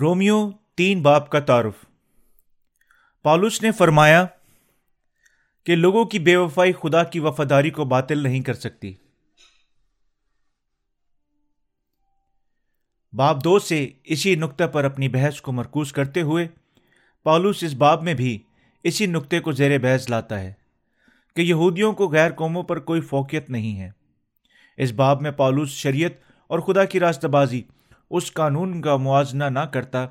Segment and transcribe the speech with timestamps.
[0.00, 1.84] Romeo تین باپ کا تعارف۔
[3.22, 4.26] پالوس نے فرمایا
[5.64, 8.94] کہ لوگوں کی بے وفائی خدا کی وفاداری کو باطل نہیں کر سکتی۔
[13.12, 16.48] باب دو سے اسی نقطہ پر اپنی بحث کو مرکوز کرتے ہوئے
[17.22, 18.38] پالوس اس باب میں بھی
[18.82, 20.52] اسی نقطے کو زیر بحث لاتا ہے
[21.36, 23.90] کہ یہودیوں کو غیر قوموں پر کوئی فوقیت نہیں ہے۔
[24.76, 26.12] اس باب میں پالوس شریعت
[26.46, 27.62] اور خدا کی راستہ بازی
[28.10, 30.06] اس قانون کا موازنہ نہ کرتا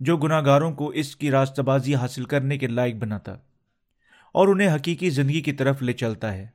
[0.00, 3.32] جو گناہ گاروں کو اس کی راستہ بازی حاصل کرنے کے لائق بناتا
[4.34, 6.46] اور انہیں حقیقی زندگی کی طرف لے چلتا ہے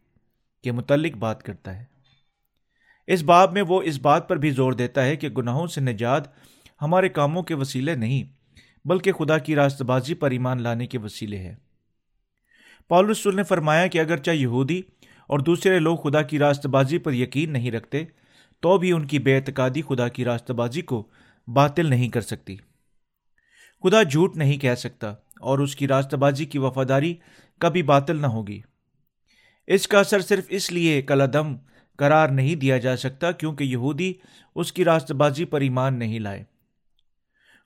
[0.64, 1.86] کہ متعلق بات کرتا ہے۔
[3.08, 6.24] اس باب میں وہ اس بات پر بھی زور دیتا ہے کہ گناہوں سے نجات
[6.82, 8.24] ہمارے کاموں کے وسیلے نہیں،
[8.88, 11.56] بلکہ خدا کی راست بازی پر ایمان لانے کے وسیلے ہے۔
[12.88, 14.82] پالسل نے فرمایا کہ اگرچہ یہودی
[15.28, 18.06] اور دوسرے لوگ خدا کی راست بازی پر یقین نہیں رکھتے
[18.66, 21.08] تو بھی ان کی بے اعتقادی خدا کی راستہ بازی کو
[21.48, 22.58] باطل نہیں کر سکتی۔
[23.84, 27.16] خدا جھوٹ نہیں کہہ سکتا اور اس کی راستہ بازی کی وفاداری
[27.60, 28.62] کبھی باطل نہ ہوگی۔
[29.68, 31.56] اس کا اثر صرف اس لیے کلادم
[31.98, 34.14] قرار نہیں دیا جا سکتا کیونکہ یہودی
[34.56, 36.44] اس کی راستہ بازی پر ایمان نہیں لائے۔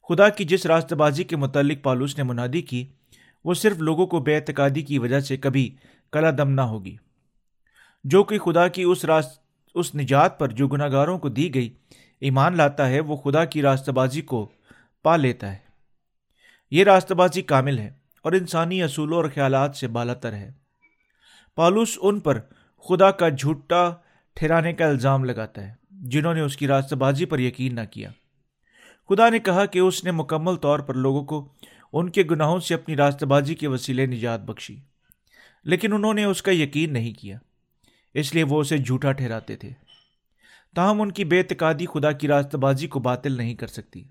[0.09, 2.85] خدا کی جس راستہ بازی کے متعلق پالوس نے منادی کی،
[3.45, 5.75] وہ صرف لوگوں کو بے اعتقادی کی وجہ سے کبھی
[6.11, 6.97] کلا دم نہ ہوگی۔
[8.03, 11.73] جو کہ خدا کی اس راست اس نجات پر جو گناہ گاروں کو دی گئی،
[12.21, 14.49] ایمان لاتا ہے، وہ خدا کی راستہ بازی کو
[15.03, 15.57] پا لیتا ہے۔
[16.71, 17.89] یہ راستہ بازی کامل ہے
[18.23, 20.51] اور انسانی اصولوں اور خیالات سے بالا تر ہے۔
[21.55, 22.39] پالوس ان پر
[22.89, 23.89] خدا کا جھوٹا
[24.33, 28.09] ٹھہرانے کا الزام لگاتا ہے، جنہوں نے اس کی راستہ بازی پر یقین نہ کیا۔
[29.09, 31.53] خدا نے کہا کہ اس نے مکمل طور پر لوگوں کو
[31.93, 34.77] ان کے گناہوں سے اپنی راستہ بازی کے وسیلے نجات بخشی،
[35.63, 37.37] لیکن انہوں نے اس کا یقین نہیں کیا۔
[38.19, 39.71] اس لیے وہ اسے جھوٹا ٹھہراتے تھے۔
[40.75, 44.03] تاہم ان کی بے اعتقادی خدا کی راستہ بازی کو باطل نہیں کر سکتی۔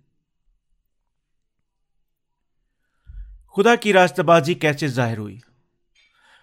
[3.56, 5.38] خدا کی راستہ بازی کیسے ظاہر ہوئی؟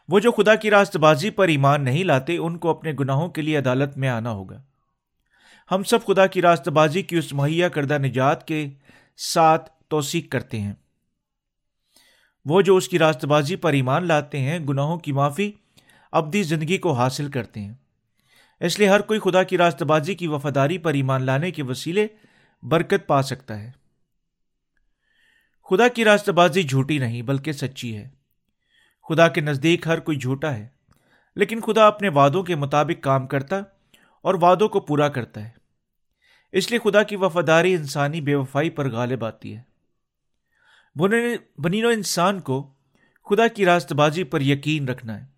[0.09, 3.41] وہ جو خدا کی راست بازی پر ایمان نہیں لاتے، ان کو اپنے گناہوں کے
[3.41, 4.63] لیے عدالت میں آنا ہوگا۔
[5.71, 8.67] ہم سب خدا کی راست بازی کی اس مہیا کردہ نجات کے
[9.17, 10.73] ساتھ توثیق کرتے ہیں۔
[12.45, 15.51] وہ جو اس کی راست بازی پر ایمان لاتے ہیں، گناہوں کی معافی
[16.15, 17.73] ابدی زندگی کو حاصل کرتے ہیں۔
[18.59, 22.07] اس لیے ہر کوئی خدا کی راست بازی کی وفاداری پر ایمان لانے کے وسیلے
[22.63, 23.71] برکت پا سکتا ہے۔
[25.69, 28.09] خدا کی راست بازی جھوٹی نہیں بلکہ سچی ہے۔
[29.09, 30.67] خدا کے نزدیک ہر کوئی جھوٹا ہے،
[31.35, 33.59] لیکن خدا اپنے وعدوں کے مطابق کام کرتا
[34.21, 35.49] اور وعدوں کو پورا کرتا ہے۔
[36.51, 39.61] اس لیے خدا کی وفاداری انسانی بے وفائی پر غالب آتی ہے۔
[41.57, 42.73] بنین و انسان کو
[43.29, 45.34] خدا کی راست بازی پر یقین رکھنا ہے۔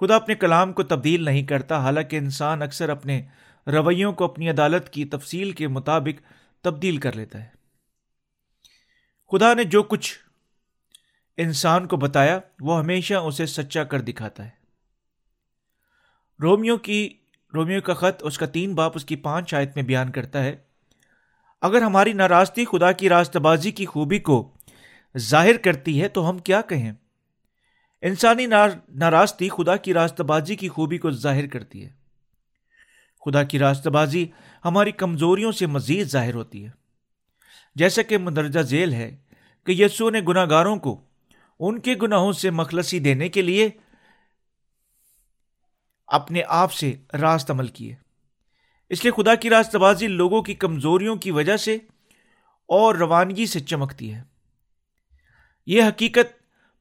[0.00, 3.22] خدا اپنے کلام کو تبدیل نہیں کرتا، حالانکہ انسان اکثر اپنے
[3.66, 6.22] رویوں کو اپنی عدالت کی تفصیل کے مطابق
[6.64, 7.48] تبدیل کر لیتا ہے۔
[9.32, 10.18] خدا نے جو کچھ
[11.36, 14.50] انسان کو بتایا، وہ ہمیشہ اسے سچا کر دکھاتا ہے۔
[16.42, 17.14] رومیو کی،
[17.54, 20.56] رومیو کا خط اس کا تین باپ، اس کی پانچ آیت میں بیان کرتا ہے،
[21.60, 24.56] اگر ہماری ناراستی خدا کی راست بازی کی خوبی کو
[25.18, 26.92] ظاہر کرتی ہے تو ہم کیا کہیں؟
[28.02, 28.46] انسانی
[28.88, 31.90] ناراستی خدا کی راستہ بازی کی خوبی کو ظاہر کرتی ہے۔
[33.24, 34.26] خدا کی راستہ بازی
[34.64, 36.70] ہماری کمزوریوں سے مزید ظاہر ہوتی ہے۔
[37.74, 39.16] جیسا کہ مندرجہ ذیل ہے
[39.66, 41.00] کہ یسو نے گناہ گاروں کو
[41.58, 43.68] ان کے گناہوں سے مخلصی دینے کے لیے
[46.06, 47.94] اپنے آپ سے راست عمل کیے۔
[48.88, 51.74] اس لیے خدا کی راستہ بازی لوگوں کی کمزوریوں کی وجہ سے
[52.66, 54.22] اور روانگی سے چمکتی ہے۔
[55.66, 56.39] یہ حقیقت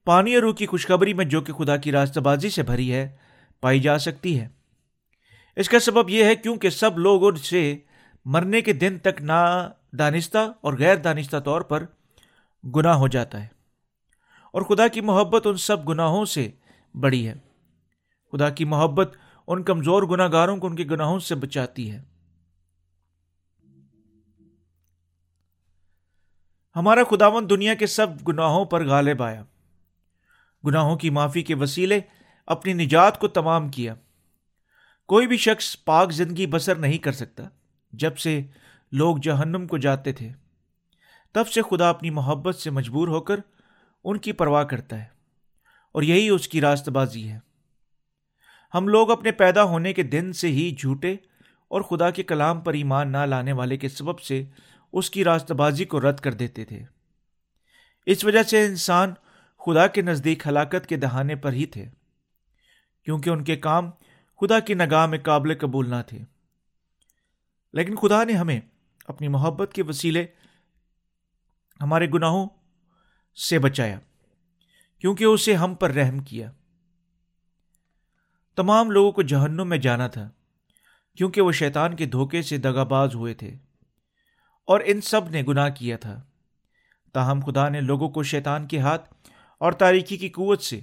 [0.10, 3.16] پانی اور روح کی خوشخبری میں جو کہ خدا کی راستہ بازی سے بھری ہے،
[3.62, 4.48] پائی جا سکتی ہے۔
[5.56, 7.78] اس کا سبب یہ ہے کیونکہ سب لوگ ان سے
[8.26, 11.86] مرنے کے دن تک نا دانستہ اور غیر دانستہ طور پر
[12.76, 13.48] گناہ ہو جاتا ہے۔
[14.54, 16.52] اور خدا کی محبت ان سب گناہوں سے
[16.94, 17.34] بڑی ہے۔
[18.32, 19.18] خدا کی محبت
[19.48, 22.04] ان کمزور گناہ گاروں کو ان کے گناہوں سے بچاتی ہے۔
[26.76, 29.44] ہمارا خداون دنیا کے سب گناہوں پر غالب آیا۔
[30.66, 32.00] گناہوں کی معافی کے وسیلے
[32.46, 33.96] اپنی نجات کو تمام کیا۔
[35.08, 37.44] کوئی بھی شخص پاک زندگی بسر نہیں کر سکتا
[37.92, 38.42] جب سے
[38.92, 40.30] لوگ جہنم کو جاتے تھے۔
[41.32, 43.40] تب سے خدا اپنی محبت سے مجبور ہو کر
[44.04, 45.06] ان کی پرواہ کرتا ہے
[45.92, 47.40] اور یہی اس کی راست بازی ہے۔
[48.74, 51.14] ہم لوگ اپنے پیدا ہونے کے دن سے ہی جھوٹے
[51.68, 54.44] اور خدا کے کلام پر ایمان نہ لانے والے کے سبب سے
[54.94, 56.84] اس کی راست بازی کو رد کر دیتے تھے۔
[58.06, 59.14] اس وجہ سے انسان
[59.60, 61.86] خدا کے نزدیک ہلاکت کے دہانے پر ہی تھے،
[63.04, 63.90] کیونکہ ان کے کام
[64.42, 66.20] خدا کی نگاہ میں قابل قبول نہ تھے۔
[67.74, 68.62] لیکن خدا نے ہمیں
[69.08, 70.26] اپنی محبت کے وسیلے
[71.82, 72.48] ہمارے گناہوں
[73.50, 74.00] سے بچایا،
[75.00, 76.52] کیونکہ اسے ہم پر رحم کیا۔
[78.56, 80.30] تمام لوگوں کو جہنم میں جانا تھا،
[81.18, 83.56] کیونکہ وہ شیطان کے دھوکے سے دگاباز ہوئے تھے۔
[84.66, 86.24] اور ان سب نے گناہ کیا تھا،
[87.14, 89.14] تاہم خدا نے لوگوں کو شیطان کے ہاتھ
[89.60, 90.80] اور تاریکی کی قوت سے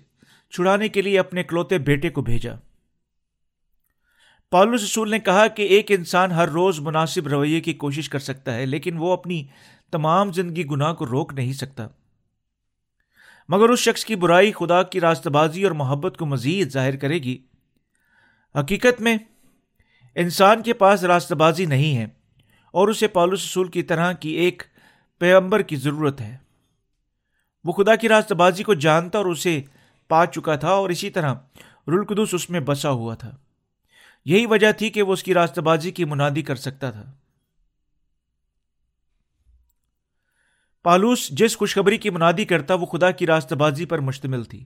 [0.50, 2.55] چھڑانے کے لیے اپنے کلوتے بیٹے کو بھیجا۔
[4.50, 8.55] پالو رسول نے کہا کہ ایک انسان ہر روز مناسب رویے کی کوشش کر سکتا
[8.55, 9.44] ہے، لیکن وہ اپنی
[9.93, 11.87] تمام زندگی گناہ کو روک نہیں سکتا۔
[13.49, 17.19] مگر اس شخص کی برائی خدا کی راست بازی اور محبت کو مزید ظاہر کرے
[17.19, 17.38] گی۔
[18.61, 19.19] حقیقت میں
[20.14, 22.05] انسان کے پاس راست بازی نہیں ہے
[22.72, 24.62] اور اسے پالوس رسول کی طرح کی ایک
[25.19, 26.45] پیغمبر کی ضرورت ہے۔
[27.67, 29.63] وہ خدا کی راست بازی کو جانتا اور اسے
[30.09, 31.35] پا چکا تھا اور اسی طرح
[31.89, 33.37] رلقدس اس میں بسا ہوا تھا۔
[34.25, 37.13] یہی وجہ تھی کہ وہ اس کی راست بازی کی منادی کر سکتا تھا۔
[40.83, 44.65] پالوس جس خوشخبری کی منادی کرتا وہ خدا کی راست بازی پر مشتمل تھی۔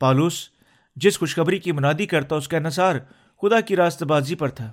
[0.00, 0.48] پالوس
[0.96, 2.94] جس خوشخبری کی منادی کرتا اس کا انحصار
[3.42, 4.72] خدا کی راست بازی پر تھا۔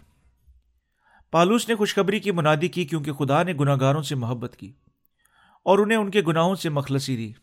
[1.32, 4.74] پالوس نے خوشخبری کی منادی کی کیونکہ خدا نے گناہ گاروں سے محبت کی۔
[5.64, 7.34] اور انہیں ان کے گناہوں سے مخلصی دی۔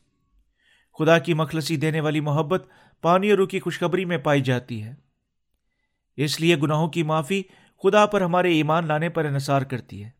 [0.98, 2.68] خدا کی مخلصی دینے والی محبت
[3.00, 4.94] پانی اور روح کی خوشخبری میں پائی جاتی ہے۔
[6.16, 7.42] اس لیے گناہوں کی معافی
[7.82, 10.10] خدا پر ہمارے ایمان لانے پر انحصار کرتی ہے۔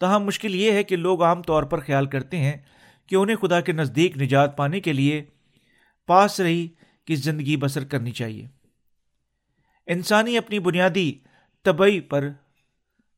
[0.00, 2.56] تاہم مشکل یہ ہے کہ لوگ عام طور پر خیال کرتے ہیں
[3.06, 5.24] کہ انہیں خدا کے نزدیک نجات پانے کے لیے
[6.06, 6.68] پاس رہی
[7.04, 8.46] کی زندگی بسر کرنی چاہیے۔
[9.86, 11.12] انسانی اپنی بنیادی
[11.62, 12.28] طبعی پر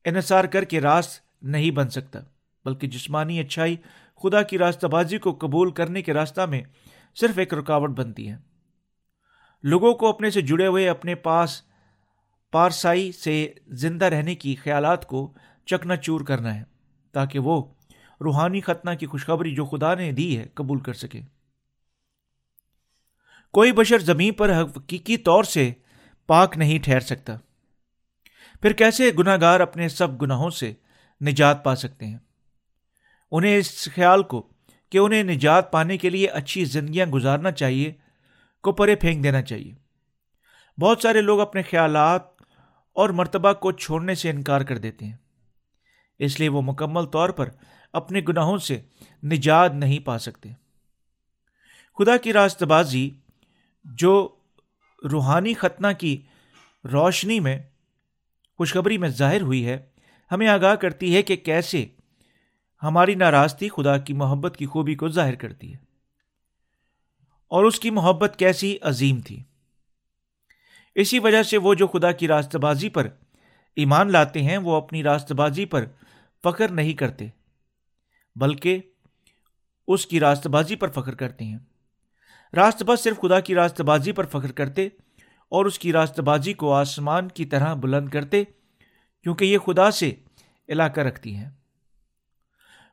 [0.04, 2.20] انحصار کر کے راست نہیں بن سکتا۔
[2.66, 3.76] بلکہ جسمانی اچھائی
[4.22, 6.62] خدا کی راستہ بازی کو قبول کرنے کے راستہ میں
[7.14, 8.36] صرف ایک رکاوٹ بنتی ہے۔
[9.62, 11.62] لوگوں کو اپنے سے جڑے ہوئے اپنے پاس
[12.52, 15.34] پارسائی سے زندہ رہنے کی خیالات کو
[15.66, 16.62] چکنا چور کرنا ہے
[17.12, 17.62] تاکہ وہ
[18.20, 21.20] روحانی ختنہ کی خوشخبری جو خدا نے دی ہے قبول کر سکے۔
[23.52, 25.72] کوئی بشر زمین پر حقیقی طور سے
[26.26, 27.36] پاک نہیں ٹھہر سکتا۔
[28.62, 30.72] پھر کیسے گناہ گار اپنے سب گناہوں سے
[31.20, 32.18] نجات پا سکتے ہیں؟
[33.30, 34.48] انہیں اس خیال کو
[34.90, 37.92] کہ انہیں نجات پانے کے لیے اچھی زندگیاں گزارنا چاہیے
[38.62, 39.74] کو پرے پھینک دینا چاہیے۔
[40.80, 42.22] بہت سارے لوگ اپنے خیالات
[42.92, 45.16] اور مرتبہ کو چھوڑنے سے انکار کر دیتے ہیں۔
[46.18, 47.48] اس لیے وہ مکمل طور پر
[47.92, 48.82] اپنے گناہوں سے
[49.24, 50.48] نجات نہیں پا سکتے۔
[51.98, 53.10] خدا کی راست بازی
[53.84, 54.36] جو
[55.12, 56.22] روحانی ختنہ کی
[56.92, 57.58] روشنی میں،
[58.58, 59.86] خوشخبری میں ظاہر ہوئی ہے،
[60.32, 61.86] ہمیں آگاہ کرتی ہے کہ کیسے
[62.82, 65.78] ہماری ناراستی خدا کی محبت کی خوبی کو ظاہر کرتی ہے۔
[67.48, 69.42] اور اس کی محبت کیسی عظیم تھی۔
[70.94, 73.08] اسی وجہ سے وہ جو خدا کی راست بازی پر
[73.76, 75.84] ایمان لاتے ہیں، وہ اپنی راست بازی پر
[76.44, 77.26] فخر نہیں کرتے،
[78.36, 78.78] بلکہ
[79.88, 81.58] اس کی راست بازی پر فخر کرتے ہیں۔
[82.54, 84.86] راست بس صرف خدا کی راست بازی پر فخر کرتے
[85.48, 88.44] اور اس کی راست بازی کو آسمان کی طرح بلند کرتے،
[89.22, 90.14] کیونکہ یہ خدا سے
[90.68, 91.50] علاقہ رکھتی ہیں۔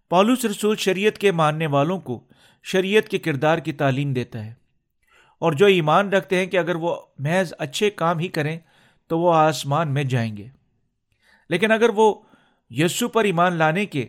[0.09, 2.27] پالوس رسول شریعت کے ماننے والوں کو
[2.63, 4.53] شریعت کے کردار کی تعلیم دیتا ہے۔
[5.39, 8.59] اور جو ایمان رکھتے ہیں کہ اگر وہ محض اچھے کام ہی کریں،
[9.07, 10.47] تو وہ آسمان میں جائیں گے۔
[11.49, 12.21] لیکن اگر وہ
[12.69, 14.07] یسو پر ایمان لانے کے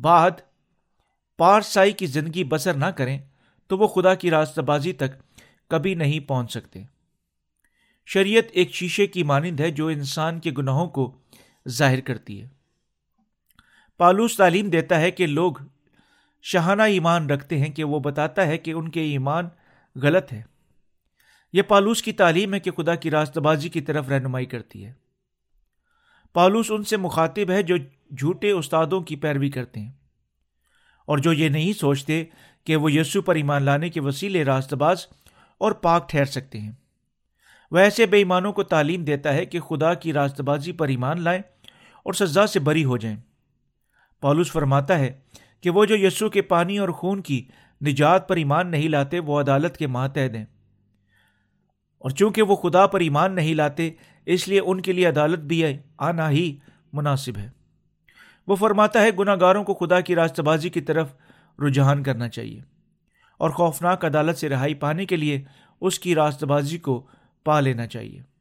[0.00, 0.30] بعد
[1.38, 3.18] پارسائی کی زندگی بسر نہ کریں،
[3.66, 6.82] تو وہ خدا کی راستہ بازی تک کبھی نہیں پہنچ سکتے۔
[8.06, 11.18] شریعت ایک شیشے کی مانند ہے جو انسان کے گناہوں کو
[11.68, 12.61] ظاہر کرتی ہے۔
[13.98, 15.52] پالوس تعلیم دیتا ہے کہ لوگ
[16.42, 19.48] شہانہ ایمان رکھتے ہیں کہ وہ بتاتا ہے کہ ان کے ایمان
[19.96, 20.42] غلط ہے
[21.52, 24.92] یہ پالوس کی تعلیم ہے کہ خدا کی راستہ بازی کی طرف رہنمائی کرتی ہے۔
[26.32, 27.76] پالوس ان سے مخاطب ہے جو
[28.18, 29.92] جھوٹے استادوں کی پیروی کرتے ہیں۔
[31.06, 32.24] اور جو یہ نہیں سوچتے
[32.64, 35.06] کہ وہ یسو پر ایمان لانے کے وسیلے راست باز
[35.58, 36.72] اور پاک ٹھہر سکتے ہیں۔
[37.70, 41.20] وہ ایسے بے ایمانوں کو تعلیم دیتا ہے کہ خدا کی راست بازی پر ایمان
[41.20, 41.42] لائیں
[42.02, 43.16] اور سزا سے بری ہو جائیں۔
[44.22, 45.20] پالوس فرماتا ہے
[45.60, 47.48] کہ وہ جو یسو کے پانی اور خون کی
[47.86, 50.44] نجات پر ایمان نہیں لاتے، وہ عدالت کے ماتحد ہیں۔
[51.98, 53.90] اور چونکہ وہ خدا پر ایمان نہیں لاتے،
[54.26, 55.62] اس لیے ان کے لیے عدالت بھی
[55.98, 56.56] آنا ہی
[56.92, 57.50] مناسب ہے۔
[58.46, 61.14] وہ فرماتا ہے گناہ گاروں کو خدا کی راست بازی کی طرف
[61.66, 62.60] رجحان کرنا چاہیے۔
[63.38, 65.44] اور خوفناک عدالت سے رہائی پانے کے لیے
[65.80, 67.06] اس کی راست بازی کو
[67.44, 68.31] پا لینا چاہیے۔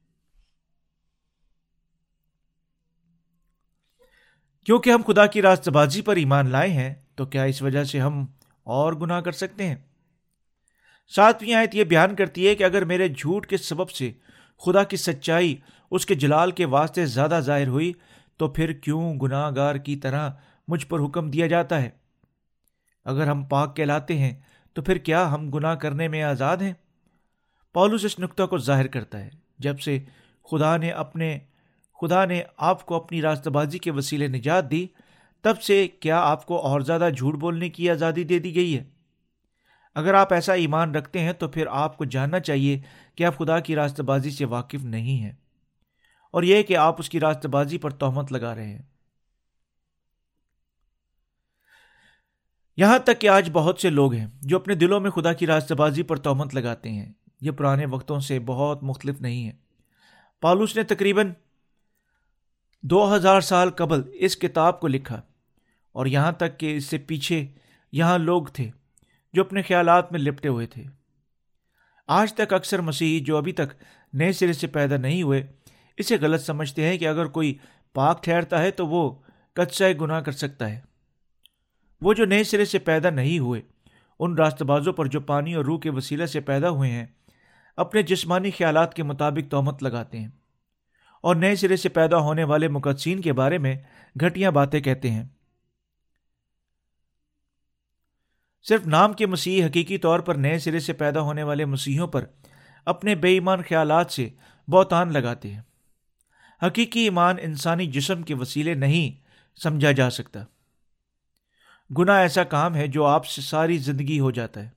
[4.65, 7.99] کیونکہ ہم خدا کی راست بازی پر ایمان لائے ہیں، تو کیا اس وجہ سے
[7.99, 8.25] ہم
[8.67, 9.75] اور گناہ کر سکتے ہیں؟
[11.11, 14.11] ساتویں آیت یہ بیان کرتی ہے کہ اگر میرے جھوٹ کے سبب سے
[14.61, 15.55] خدا کی سچائی
[15.91, 17.91] اس کے جلال کے واسطے زیادہ ظاہر ہوئی،
[18.37, 20.29] تو پھر کیوں گناہ گار کی طرح
[20.67, 21.89] مجھ پر حکم دیا جاتا ہے؟
[23.05, 24.33] اگر ہم پاک کہلاتے ہیں،
[24.73, 26.73] تو پھر کیا ہم گناہ کرنے میں آزاد ہیں؟
[27.75, 29.99] پولوس اس نقطہ کو ظاہر کرتا ہے، جب سے
[30.51, 31.37] خدا نے اپنے
[32.01, 34.88] خدا نے آپ کو اپنی راستہ بازی کے وسیلے نجات دی،
[35.41, 38.84] تب سے کیا آپ کو اور زیادہ جھوٹ بولنے کی آزادی دے دی گئی ہے؟
[39.96, 42.81] اگر آپ ایسا ایمان رکھتے ہیں تو پھر آپ کو جاننا چاہیے
[43.15, 45.31] کہ آپ خدا کی راستہ بازی سے واقف نہیں ہیں
[46.31, 48.81] اور یہ کہ آپ اس کی راستہ بازی پر تہمت لگا رہے ہیں۔
[52.77, 55.74] یہاں تک کہ آج بہت سے لوگ ہیں جو اپنے دلوں میں خدا کی راستہ
[55.74, 59.51] بازی پر تہمت لگاتے ہیں۔ یہ پرانے وقتوں سے بہت مختلف نہیں ہے
[60.41, 61.31] پالوس نے تقریباً
[62.83, 65.21] دو ہزار سال قبل اس کتاب کو لکھا
[65.91, 67.47] اور یہاں تک کہ اس سے پیچھے
[67.91, 68.69] یہاں لوگ تھے
[69.33, 70.83] جو اپنے خیالات میں لپٹے ہوئے تھے۔
[72.07, 73.83] آج تک اکثر مسیحی جو ابھی تک
[74.13, 75.47] نئے سرے سے پیدا نہیں ہوئے،
[75.97, 77.57] اسے غلط سمجھتے ہیں کہ اگر کوئی
[77.93, 79.15] پاک ٹھہرتا ہے تو وہ
[79.53, 80.79] کچا گناہ کر سکتا ہے۔
[82.01, 83.61] وہ جو نئے سرے سے پیدا نہیں ہوئے،
[84.19, 87.05] ان راست بازوں پر جو پانی اور روح کے وسیلے سے پیدا ہوئے ہیں،
[87.77, 90.29] اپنے جسمانی خیالات کے مطابق تومت لگاتے ہیں۔
[91.21, 93.75] اور نئے سرے سے پیدا ہونے والے مقدسین کے بارے میں
[94.19, 95.23] گھٹیاں باتیں کہتے ہیں۔
[98.63, 102.25] صرف نام کے مسیح حقیقی طور پر نئے سرے سے پیدا ہونے والے مسیحوں پر
[102.85, 104.29] اپنے بے ایمان خیالات سے
[104.67, 105.61] بہتان لگاتے ہیں۔
[106.63, 109.25] حقیقی ایمان انسانی جسم کے وسیلے نہیں
[109.59, 110.39] سمجھا جا سکتا۔
[111.97, 114.69] گناہ ایسا کام ہے جو آپ سے ساری زندگی ہو جاتا ہے۔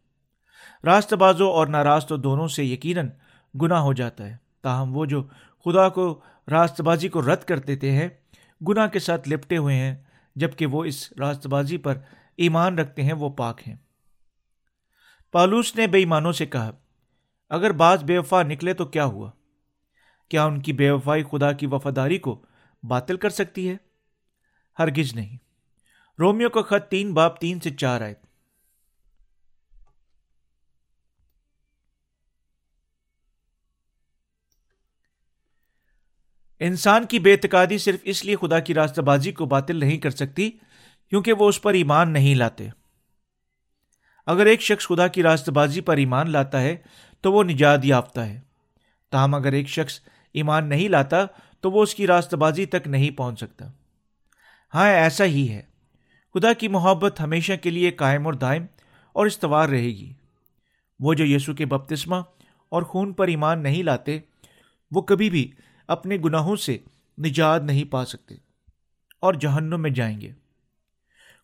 [0.85, 3.09] راست بازوں اور ناراستوں دونوں سے یقیناً
[3.63, 5.23] گناہ ہو جاتا ہے، تاہم وہ جو
[5.65, 6.21] خدا کو
[6.51, 8.09] راست بازی کو رد کر دیتے ہیں،
[8.69, 9.95] گناہ کے ساتھ لپٹے ہوئے ہیں،
[10.37, 11.99] جبکہ وہ اس راست بازی پر
[12.37, 13.77] ایمان رکھتے ہیں، وہ پاک ہیں۔
[15.33, 16.71] پالوس نے بے ایمانوں سے کہا،
[17.49, 19.31] اگر بعض بے وفا نکلے تو کیا ہوا؟
[20.29, 22.45] کیا ان کی بے وفائی خدا کی وفاداری کو
[22.83, 23.77] باطل کر سکتی ہے؟
[24.79, 25.37] ہرگز نہیں۔
[26.19, 28.15] رومیو کا خط تین باپ تین سے چار آئے
[36.61, 40.11] انسان کی بے اعتقادی صرف اس لیے خدا کی راستہ بازی کو باطل نہیں کر
[40.11, 40.51] سکتی
[41.11, 42.69] کیونکہ وہ اس پر ایمان نہیں لاتے۔
[44.27, 46.77] اگر ایک شخص خدا کی راست بازی پر ایمان لاتا ہے
[47.21, 48.41] تو وہ نجات یافتہ ہے۔
[49.11, 50.01] تاہم اگر ایک شخص
[50.33, 51.25] ایمان نہیں لاتا
[51.61, 53.65] تو وہ اس کی راست بازی تک نہیں پہنچ سکتا۔
[54.75, 55.63] ہاں ایسا ہی ہے۔
[56.35, 58.67] خدا کی محبت ہمیشہ کے لیے قائم اور دائم
[59.13, 60.13] اور استوار رہے گی۔
[61.01, 62.17] وہ جو یسو کے بپتسمہ
[62.69, 64.19] اور خون پر ایمان نہیں لاتے،
[64.91, 65.53] وہ کبھی بھی
[65.89, 66.79] اپنے گناہوں سے
[67.19, 68.35] نجات نہیں پا سکتے
[69.21, 70.33] اور جہنم میں جائیں گے۔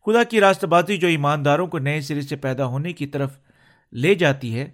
[0.06, 3.38] خدا کی راست بازی جو ایمانداروں کو نئے سرے سے پیدا ہونے کی طرف
[3.92, 4.70] لے جاتی ہے،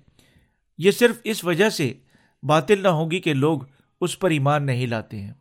[0.79, 1.95] یہ صرف اس وجہ سے
[2.43, 3.61] باطل نہ ہوگی کہ لوگ
[4.01, 5.35] اس پر ایمان نہیں لاتے ہیں۔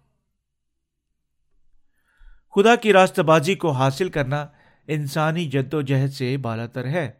[2.56, 4.48] خدا کی راست بازی کو حاصل کرنا
[4.88, 7.12] انسانی جد و جہد سے بالا تر ہے۔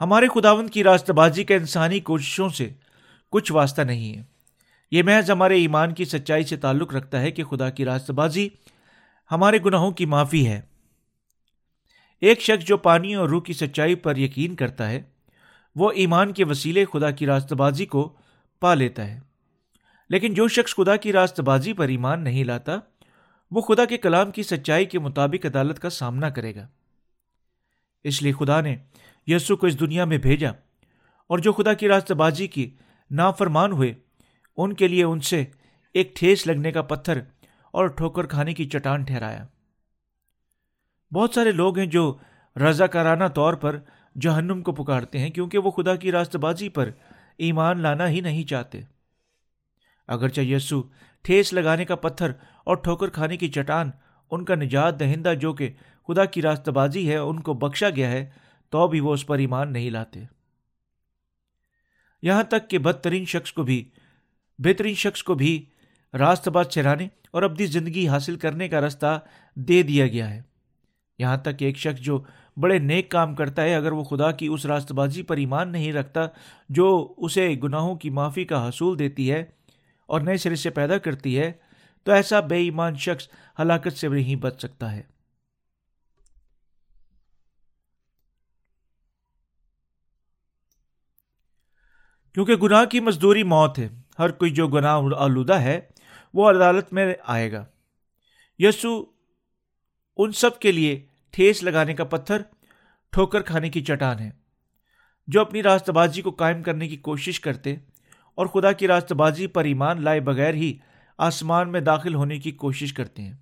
[0.00, 2.70] ہمارے خداون کی راست بازی کا انسانی کوششوں سے
[3.30, 4.24] کچھ واسطہ نہیں ہے۔
[4.90, 8.48] یہ محض ہمارے ایمان کی سچائی سے تعلق رکھتا ہے کہ خدا کی راست بازی
[9.30, 10.60] ہمارے گناہوں کی معافی ہے۔
[12.20, 15.02] ایک شخص جو پانی اور روح کی سچائی پر یقین کرتا ہے،
[15.74, 18.16] وہ ایمان کے وسیلے خدا کی راست بازی کو
[18.60, 19.20] پا لیتا ہے۔
[20.08, 22.76] لیکن جو شخص خدا کی راست بازی پر ایمان نہیں لاتا،
[23.50, 26.68] وہ خدا کے کلام کی سچائی کے مطابق عدالت کا سامنا کرے گا۔
[28.04, 28.76] اس لیے خدا نے
[29.26, 30.50] یسو کو اس دنیا میں بھیجا
[31.30, 32.70] اور جو خدا کی راست بازی کی
[33.10, 33.94] نافرمان ہوئے،
[34.56, 35.44] ان کے لیے ان سے
[35.94, 37.20] ایک ٹھیس لگنے کا پتھر
[37.70, 39.46] اور ٹھوکر کھانے کی چٹان ٹھہرایا۔
[41.12, 42.16] بہت سارے لوگ ہیں جو
[42.56, 43.78] رضا کارانہ طور پر
[44.20, 46.90] جہنم کو پکارتے ہیں کیونکہ وہ خدا کی راست بازی پر
[47.38, 48.80] ایمان لانا ہی نہیں چاہتے۔
[50.08, 50.82] اگرچہ یسو
[51.24, 52.32] ٹھیس لگانے کا پتھر
[52.64, 53.90] اور ٹھوکر کھانے کی چٹان
[54.30, 55.72] ان کا نجات دہندہ جو کہ
[56.08, 58.30] خدا کی راست بازی ہے، ان کو بخشا گیا ہے
[58.70, 60.20] تو بھی وہ اس پر ایمان نہیں لاتے۔
[62.22, 63.90] یہاں تک کہ بدترین شخص کو بھی،
[64.58, 65.64] بہترین شخص کو بھی
[66.14, 69.20] راست باز چہرانے اور اپنی زندگی حاصل کرنے کا رستہ
[69.54, 70.42] دے دیا گیا ہے۔
[71.18, 72.22] یہاں تک کہ ایک شخص جو
[72.56, 75.92] بڑے نیک کام کرتا ہے، اگر وہ خدا کی اس راست بازی پر ایمان نہیں
[75.92, 76.20] رکھتا
[76.68, 79.44] جو اسے گناہوں کی معافی کا حصول دیتی ہے
[80.06, 81.52] اور نئے سرے سے پیدا کرتی ہے،
[82.02, 83.28] تو ایسا بے ایمان شخص
[83.60, 85.15] ہلاکت سے نہیں بچ سکتا ہے۔
[92.36, 93.88] کیونکہ گناہ کی مزدوری موت ہے۔
[94.18, 95.80] ہر کوئی جو گناہ آلودہ ہے،
[96.34, 97.64] وہ عدالت میں آئے گا۔
[98.58, 99.04] یسو
[100.16, 102.42] ان سب کے لیے ٹھیس لگانے کا پتھر،
[103.12, 104.30] ٹھوکر کھانے کی چٹان ہے۔
[105.26, 107.74] جو اپنی راست بازی کو قائم کرنے کی کوشش کرتے
[108.34, 110.78] اور خدا کی راست بازی پر ایمان لائے بغیر ہی
[111.18, 113.34] آسمان میں داخل ہونے کی کوشش کرتے ہیں۔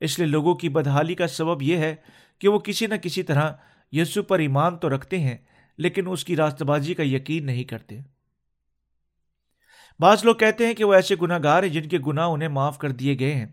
[0.00, 1.94] اس لیے لوگوں کی بدحالی کا سبب یہ ہے
[2.38, 3.52] کہ وہ کسی نہ کسی طرح
[3.92, 5.36] یسو پر ایمان تو رکھتے ہیں
[5.78, 8.00] لیکن اس کی راست بازی کا یقین نہیں کرتے۔
[10.00, 12.78] بعض لوگ کہتے ہیں کہ وہ ایسے گناہ گار ہیں جن کے گناہ انہیں معاف
[12.78, 13.46] کر دیے گئے ہیں۔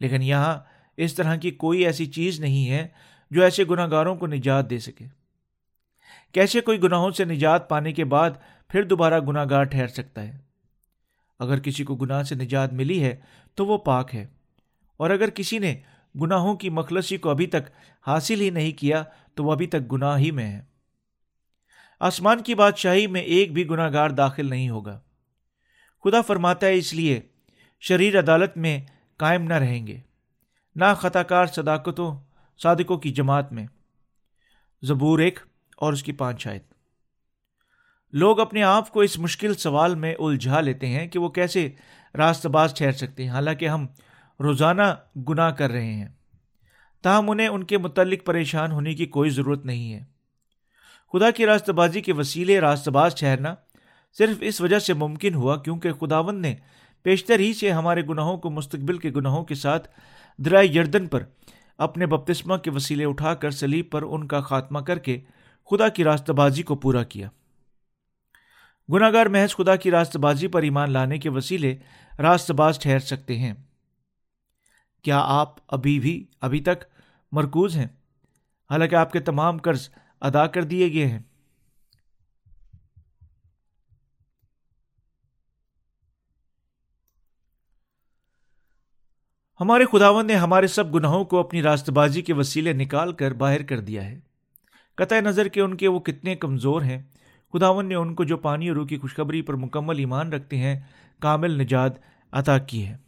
[0.00, 0.58] لیکن یہاں
[0.96, 2.88] اس طرح کی کوئی ایسی چیز نہیں ہے
[3.30, 5.06] جو ایسے گناہ گاروں کو نجات دے سکے۔
[6.32, 8.30] کیسے کوئی گناہوں سے نجات پانے کے بعد
[8.68, 10.38] پھر دوبارہ گناہ گار ٹھہر سکتا ہے۔
[11.38, 13.16] اگر کسی کو گناہ سے نجات ملی ہے
[13.54, 14.26] تو وہ پاک ہے۔
[14.96, 15.80] اور اگر کسی نے
[16.20, 17.70] گناہوں کی مخلصی کو ابھی تک
[18.06, 19.04] حاصل ہی نہیں کیا
[19.34, 20.73] تو وہ ابھی تک گناہ ہی میں ہے۔
[22.00, 25.00] آسمان کی بادشاہی میں ایک بھی گناہ گار داخل نہیں ہوگا۔
[26.04, 27.20] خدا فرماتا ہے اس لیے
[27.80, 28.80] شریر عدالت میں
[29.16, 30.00] قائم نہ رہیں گے،
[30.74, 32.16] نہ خطا کار صداقتوں،
[32.62, 33.66] صادقوں کی جماعت میں۔
[34.82, 35.38] زبور ایک
[35.76, 36.62] اور اس کی پانچ شاید
[38.12, 41.70] لوگ اپنے آپ کو اس مشکل سوال میں الجھا لیتے ہیں کہ وہ کیسے
[42.18, 43.86] راست باز ٹھہر سکتے ہیں۔ حالانکہ ہم
[44.40, 44.82] روزانہ
[45.28, 46.08] گناہ کر رہے ہیں۔
[47.02, 50.13] تاہم انہیں ان کے متعلق پریشان ہونے کی کوئی ضرورت نہیں ہے۔
[51.14, 53.54] خدا کی راست بازی کے وسیلے راست باز ٹھہرنا
[54.18, 56.54] صرف اس وجہ سے ممکن ہوا کیونکہ خداون نے
[57.02, 59.88] پیشتر ہی سے ہمارے گناہوں کو مستقبل کے گناہوں کے ساتھ
[60.38, 61.22] درائے یردن پر
[61.78, 65.20] اپنے بپتسمہ کے وسیلے اٹھا کر سلیب پر ان کا خاتمہ کر کے
[65.70, 67.28] خدا کی راست بازی کو پورا کیا۔
[68.92, 71.76] گناہ گار محض خدا کی راست بازی پر ایمان لانے کے وسیلے
[72.18, 73.54] راست باز ٹھہر سکتے ہیں۔
[75.02, 76.84] کیا آپ ابھی بھی، ابھی تک
[77.32, 77.88] مرکوز ہیں؟
[78.70, 79.88] حالانکہ آپ کے تمام قرض
[80.24, 81.18] ادا کر دیے گئے ہیں۔
[89.60, 93.62] ہمارے خداون نے ہمارے سب گناہوں کو اپنی راست بازی کے وسیلے نکال کر باہر
[93.62, 94.20] کر دیا ہے۔
[94.94, 97.02] قطع نظر کے ان کے وہ کتنے کمزور ہیں۔
[97.52, 100.80] خداون نے ان کو جو پانی اور روح کی خوشخبری پر مکمل ایمان رکھتے ہیں،
[101.18, 101.92] کامل نجات
[102.32, 103.03] عطا کی ہے۔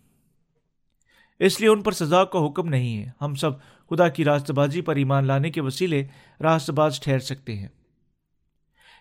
[1.38, 3.50] اس لیے ان پر سزا کا حکم نہیں ہے۔ ہم سب
[3.90, 6.06] خدا کی راست بازی پر ایمان لانے کے وسیلے
[6.42, 7.68] راست باز ٹھہر سکتے ہیں۔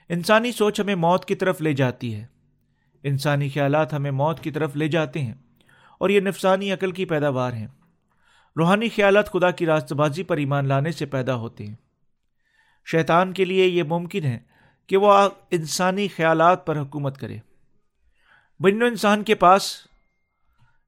[0.10, 2.26] انسانی سوچ ہمیں موت کی طرف لے جاتی ہے۔
[3.04, 5.34] انسانی خیالات ہمیں موت کی طرف لے جاتے ہیں
[5.98, 7.68] اور یہ نفسانی عقل کی پیداوار ہیں۔
[8.58, 11.76] روحانی خیالات خدا کی راست بازی پر ایمان لانے سے پیدا ہوتے ہیں۔
[12.86, 14.40] شیطان کے لیے یہ ممکن ہے
[14.88, 15.14] کہ وہ
[15.52, 17.38] انسانی خیالات پر حکومت کرے۔
[18.60, 19.88] بن و انسان کے پاس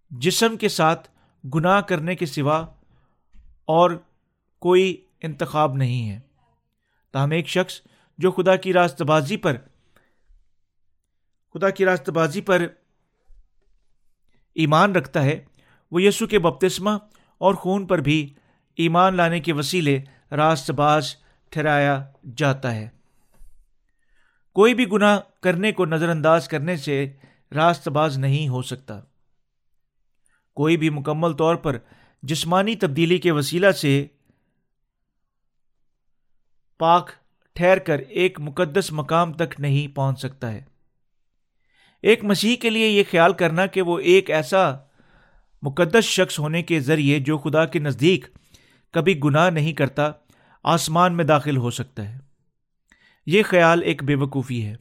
[0.09, 1.07] جسم کے ساتھ
[1.55, 2.65] گناہ کرنے کے سوا
[3.65, 3.91] اور
[4.59, 6.19] کوئی انتخاب نہیں ہے۔
[7.11, 7.81] تاہم ایک شخص
[8.17, 9.57] جو خدا کی راست بازی پر،
[11.53, 12.61] خدا کی راست بازی پر
[14.55, 15.45] ایمان رکھتا ہے،
[15.91, 16.89] وہ یسو کے بپتسمہ
[17.37, 18.33] اور خون پر بھی
[18.75, 19.99] ایمان لانے کے وسیلے
[20.31, 21.15] راست باز
[21.49, 22.05] ٹھہرایا
[22.37, 22.89] جاتا ہے۔
[24.53, 27.13] کوئی بھی گناہ کرنے کو نظر انداز کرنے سے
[27.55, 28.99] راست باز نہیں ہو سکتا۔
[30.57, 31.77] کوئی بھی مکمل طور پر
[32.23, 34.07] جسمانی تبدیلی کے وسیلہ سے
[36.77, 37.11] پاک
[37.53, 40.63] ٹھہر کر ایک مقدس مقام تک نہیں پہنچ سکتا ہے۔
[42.01, 44.75] ایک مسیح کے لیے یہ خیال کرنا کہ وہ ایک ایسا
[45.61, 48.25] مقدس شخص ہونے کے ذریعے جو خدا کے نزدیک
[48.91, 50.11] کبھی گناہ نہیں کرتا،
[50.63, 52.19] آسمان میں داخل ہو سکتا ہے۔
[53.25, 54.75] یہ خیال ایک بے وقوفی ہے۔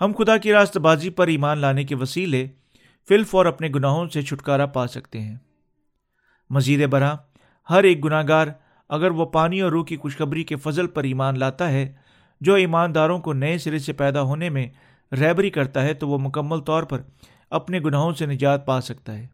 [0.00, 2.48] ہم خدا کی راست بازی پر ایمان لانے کے وسیلے
[3.08, 5.36] فلف اور اپنے گناہوں سے چھٹکارا پا سکتے ہیں۔
[6.50, 7.16] مزید برآں،
[7.70, 8.46] ہر ایک گناہ گار
[8.88, 11.92] اگر وہ پانی اور روح کی خوشخبری کے فضل پر ایمان لاتا ہے،
[12.40, 14.66] جو ایمانداروں کو نئے سرے سے پیدا ہونے میں
[15.14, 17.02] رہبری کرتا ہے، تو وہ مکمل طور پر
[17.50, 19.26] اپنے گناہوں سے نجات پا سکتا ہے۔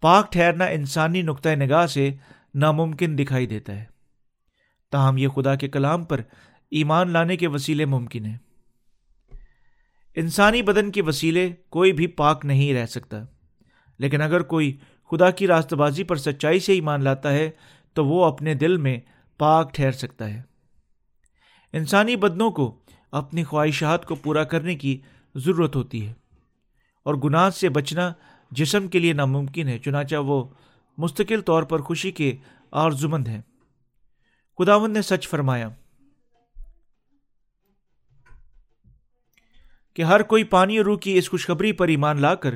[0.00, 2.10] پاک ٹھہرنا انسانی نقطۂ نگاہ سے
[2.54, 3.84] ناممکن دکھائی دیتا ہے۔
[4.92, 6.20] تاہم، یہ خدا کے کلام پر
[6.70, 8.53] ایمان لانے کے وسیلے ممکن ہے
[10.16, 13.16] انسانی بدن کے وسیلے کوئی بھی پاک نہیں رہ سکتا۔
[13.98, 14.76] لیکن اگر کوئی
[15.10, 17.50] خدا کی راست بازی پر سچائی سے ایمان لاتا ہے،
[17.92, 19.00] تو وہ اپنے دل میں
[19.38, 20.42] پاک ٹھہر سکتا ہے۔
[21.72, 22.78] انسانی بدنوں کو
[23.12, 25.00] اپنی خواہشات کو پورا کرنے کی
[25.34, 26.12] ضرورت ہوتی ہے۔
[27.04, 28.12] اور گناہ سے بچنا
[28.50, 30.44] جسم کے لیے ناممکن ہے، چنانچہ وہ
[30.98, 32.36] مستقل طور پر خوشی کے
[32.72, 33.40] آرزمند ہیں۔
[34.58, 35.68] خداون نے سچ فرمایا۔
[39.96, 42.54] کہ ہر کوئی پانی اور روح کی اس خوشخبری پر ایمان لا کر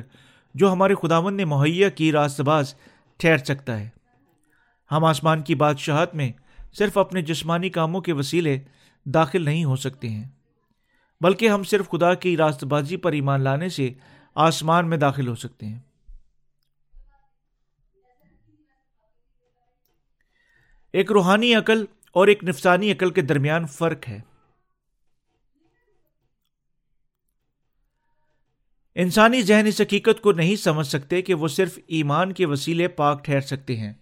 [0.55, 2.73] جو ہمارے خداون نے مہیا کی راست باز
[3.19, 3.89] ٹھہر سکتا ہے۔
[4.91, 6.31] ہم آسمان کی بادشاہت میں
[6.73, 8.59] صرف اپنے جسمانی کاموں کے وسیلے
[9.05, 10.27] داخل نہیں ہو سکتے ہیں،
[11.21, 13.89] بلکہ ہم صرف خدا کی راست بازی پر ایمان لانے سے
[14.35, 15.79] آسمان میں داخل ہو سکتے ہیں۔
[20.93, 24.19] ایک روحانی عقل اور ایک نفسانی عقل کے درمیان فرق ہے۔
[29.01, 33.25] انسانی ذہن اس حقیقت کو نہیں سمجھ سکتے کہ وہ صرف ایمان کے وسیلے پاک
[33.25, 33.93] ٹھہر سکتے ہیں۔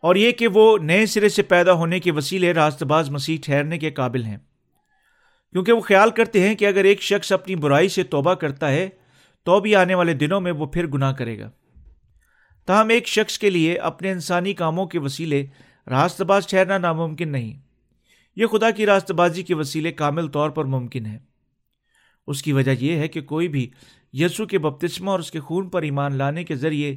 [0.00, 3.78] اور یہ کہ وہ نئے سرے سے پیدا ہونے کے وسیلے راست باز مسیح ٹھہرنے
[3.78, 4.38] کے قابل ہیں۔
[5.52, 8.88] کیونکہ وہ خیال کرتے ہیں کہ اگر ایک شخص اپنی برائی سے توبہ کرتا ہے
[9.44, 11.50] تو بھی آنے والے دنوں میں وہ پھر گناہ کرے گا۔
[12.66, 15.46] تاہم ایک شخص کے لیے اپنے انسانی کاموں کے وسیلے
[15.86, 17.60] راست باز ٹھہرنا ناممکن نہیں۔
[18.36, 21.18] یہ خدا کی راست بازی کے وسیلے کامل طور پر ممکن ہے
[22.26, 23.70] اس کی وجہ یہ ہے کہ کوئی بھی
[24.12, 26.96] یسو کے بپتسمہ اور اس کے خون پر ایمان لانے کے ذریعے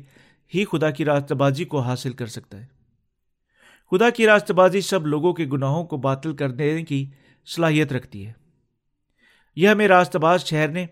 [0.56, 2.66] ہی خدا کی راست بازی کو حاصل کر سکتا ہے۔
[3.92, 7.10] خدا کی راست بازی سب لوگوں کے گناہوں کو باطل کر دینے کی
[7.56, 8.34] صلاحیت رکھتی ہے۔
[9.56, 10.84] یہ ہمیں راست باز ٹھہرنے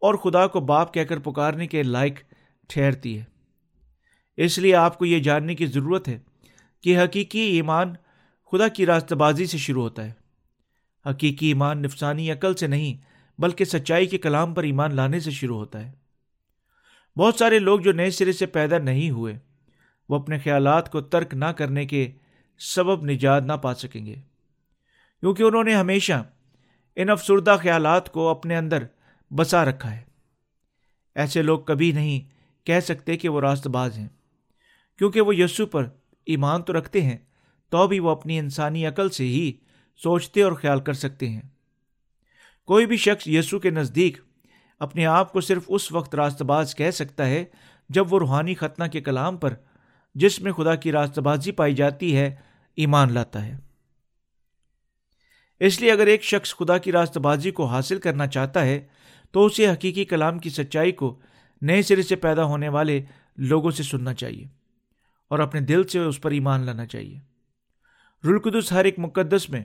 [0.00, 2.14] اور خدا کو باپ کہہ کر پکارنے کے لائق
[2.68, 3.33] ٹھہرتی ہے۔
[4.36, 6.18] اس لیے آپ کو یہ جاننے کی ضرورت ہے
[6.80, 7.94] کہ حقیقی ایمان
[8.52, 10.12] خدا کی راست بازی سے شروع ہوتا ہے۔
[11.10, 13.04] حقیقی ایمان نفسانی عقل سے نہیں،
[13.40, 15.92] بلکہ سچائی کے کلام پر ایمان لانے سے شروع ہوتا ہے۔
[17.16, 19.38] بہت سارے لوگ جو نئے سرے سے پیدا نہیں ہوئے،
[20.08, 22.10] وہ اپنے خیالات کو ترک نہ کرنے کے
[22.58, 24.14] سبب نجات نہ پا سکیں گے۔
[25.20, 26.24] کیونکہ انہوں نے ہمیشہ
[26.96, 28.84] ان افسردہ خیالات کو اپنے اندر
[29.34, 30.02] بسا رکھا ہے۔
[31.14, 32.20] ایسے لوگ کبھی نہیں
[32.66, 34.08] کہہ سکتے کہ وہ راست باز ہیں۔
[34.98, 35.88] کیونکہ وہ یسو پر
[36.26, 37.18] ایمان تو رکھتے ہیں،
[37.68, 39.52] تو بھی وہ اپنی انسانی عقل سے ہی
[39.96, 41.42] سوچتے اور خیال کر سکتے ہیں۔
[42.64, 44.18] کوئی بھی شخص یسو کے نزدیک
[44.78, 47.44] اپنے آپ کو صرف اس وقت راست باز کہہ سکتا ہے
[47.88, 49.54] جب وہ روحانی ختنہ کے کلام پر،
[50.14, 52.36] جس میں خدا کی راست بازی پائی جاتی ہے،
[52.76, 53.56] ایمان لاتا ہے۔
[55.60, 58.86] اس لیے اگر ایک شخص خدا کی راست بازی کو حاصل کرنا چاہتا ہے،
[59.30, 61.20] تو اسے حقیقی کلام کی سچائی کو
[61.62, 63.02] نئے سرے سے پیدا ہونے والے
[63.36, 64.63] لوگوں سے سننا چاہیے۔
[65.28, 67.18] اور اپنے دل سے اس پر ایمان لانا چاہیے۔
[68.24, 69.64] رلقدس ہر ایک مقدس میں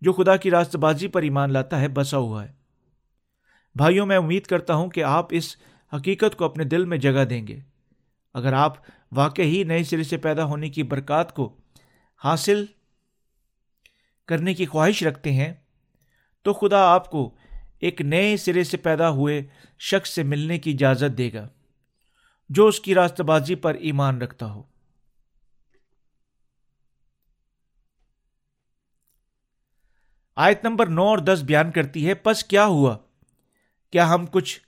[0.00, 2.52] جو خدا کی راست بازی پر ایمان لاتا ہے، بسا ہوا ہے۔
[3.74, 5.56] بھائیوں، میں امید کرتا ہوں کہ آپ اس
[5.96, 7.58] حقیقت کو اپنے دل میں جگہ دیں گے۔
[8.34, 8.74] اگر آپ
[9.12, 11.56] واقعی نئے سرے سے پیدا ہونے کی برکات کو
[12.24, 12.64] حاصل
[14.26, 15.54] کرنے کی خواہش رکھتے ہیں،
[16.42, 17.34] تو خدا آپ کو
[17.78, 19.42] ایک نئے سرے سے پیدا ہوئے
[19.78, 21.48] شخص سے ملنے کی اجازت دے گا،
[22.48, 24.69] جو اس کی راست بازی پر ایمان رکھتا ہو۔
[30.40, 32.96] آیت نمبر نو اور دس بیان کرتی ہے، پس کیا ہوا؟
[33.90, 34.60] کیا ہم کچھ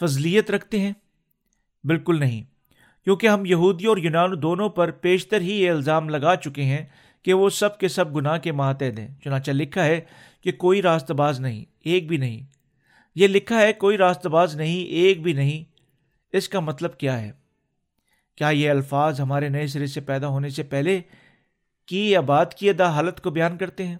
[0.00, 0.92] فضلیت رکھتے ہیں؟
[1.84, 2.42] بالکل نہیں،
[3.04, 6.86] کیونکہ ہم یہودی اور یونان دونوں پر پیشتر ہی یہ الزام لگا چکے ہیں
[7.22, 10.00] کہ وہ سب کے سب گناہ کے ماتحد ہیں۔ چنانچہ لکھا ہے
[10.40, 12.46] کہ کوئی راست باز نہیں، ایک بھی نہیں۔
[13.14, 15.78] یہ لکھا ہے، کوئی راست باز نہیں، ایک بھی نہیں۔
[16.32, 17.32] اس کا مطلب کیا ہے؟
[18.36, 21.00] کیا یہ الفاظ ہمارے نئے سرے سے پیدا ہونے سے پہلے
[21.86, 23.96] کی یا بات کی ادا حالت کو بیان کرتے ہیں؟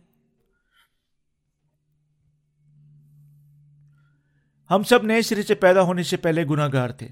[4.75, 7.09] ہم سب نئے سرے سے پیدا ہونے سے پہلے گناہ گار تھے۔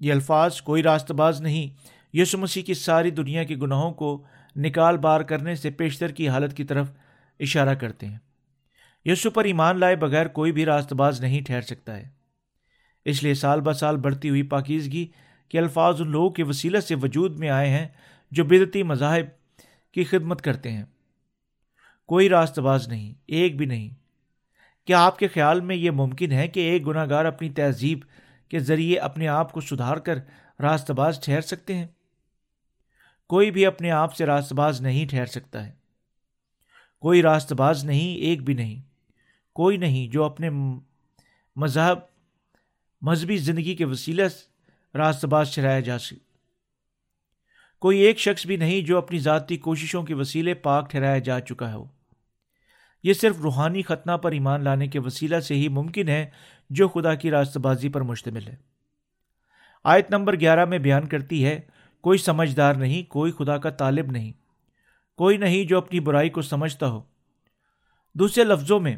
[0.00, 1.74] یہ الفاظ کوئی راست باز نہیں۔
[2.16, 4.24] یسو مسیح کی ساری دنیا کے گناہوں کو
[4.56, 6.90] نکال بار کرنے سے پیشتر کی حالت کی طرف
[7.40, 8.18] اشارہ کرتے ہیں۔
[9.04, 12.08] یسو پر ایمان لائے بغیر کوئی بھی راست باز نہیں ٹھہر سکتا ہے۔
[13.04, 15.06] اس لیے سال ب سال بڑھتی ہوئی پاکیزگی
[15.48, 17.88] کے الفاظ ان لوگوں کے وسیلہ سے وجود میں آئے ہیں
[18.30, 19.24] جو بدتی مذاہب
[19.92, 20.84] کی خدمت کرتے ہیں۔
[22.06, 23.99] کوئی راست باز نہیں، ایک بھی نہیں۔
[24.90, 27.98] کیا آپ کے خیال میں یہ ممکن ہے کہ ایک گناہ گار اپنی تہذیب
[28.48, 30.18] کے ذریعے اپنے آپ کو سدھار کر
[30.60, 31.86] راست باز ٹھہر سکتے ہیں؟
[33.28, 35.72] کوئی بھی اپنے آپ سے راست باز نہیں ٹھہر سکتا ہے۔
[37.00, 38.82] کوئی راست باز نہیں، ایک بھی نہیں۔
[39.52, 40.50] کوئی نہیں جو اپنے
[41.56, 41.98] مذہب،
[43.00, 44.22] مذہبی زندگی کے وسیلہ
[44.94, 46.16] راست باز چلایا جا سکے۔
[47.78, 51.74] کوئی ایک شخص بھی نہیں جو اپنی ذاتی کوششوں کے وسیلے پاک ٹھہرایا جا چکا
[51.74, 51.99] ہو۔
[53.02, 56.30] یہ صرف روحانی ختنہ پر ایمان لانے کے وسیلہ سے ہی ممکن ہے
[56.70, 58.56] جو خدا کی راست بازی پر مشتمل ہے۔
[59.84, 61.60] آیت نمبر گیارہ میں بیان کرتی ہے،
[62.00, 64.32] کوئی سمجھدار نہیں، کوئی خدا کا طالب نہیں،
[65.16, 67.02] کوئی نہیں جو اپنی برائی کو سمجھتا ہو۔
[68.14, 68.96] دوسرے لفظوں میں،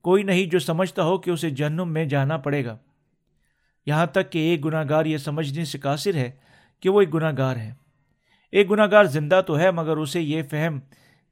[0.00, 2.76] کوئی نہیں جو سمجھتا ہو کہ اسے جنم میں جانا پڑے گا۔
[3.86, 6.30] یہاں تک کہ ایک گناہ گار یہ سمجھنے سے قاصر ہے
[6.80, 7.74] کہ وہ ایک گناہ گار ہے۔
[8.52, 10.80] ایک گناہ گار زندہ تو ہے، مگر اسے یہ فہم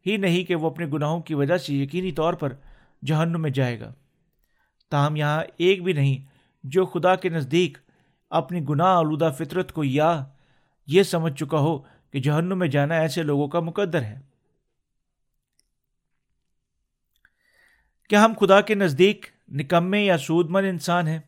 [0.06, 2.52] ہی نہیں کہ وہ اپنے گناہوں کی وجہ سے یقینی طور پر
[3.04, 3.94] جہنم میں جائے گا۔
[4.90, 6.26] تاہم یہاں ایک بھی نہیں،
[6.64, 7.78] جو خدا کے نزدیک
[8.30, 10.24] اپنی گناہ آلودہ فطرت کو یا
[10.86, 14.20] یہ سمجھ چکا ہو کہ جہنم میں جانا ایسے لوگوں کا مقدر ہے۔
[18.08, 21.18] کیا ہم خدا کے نزدیک نکمے یا سود مند انسان ہیں؟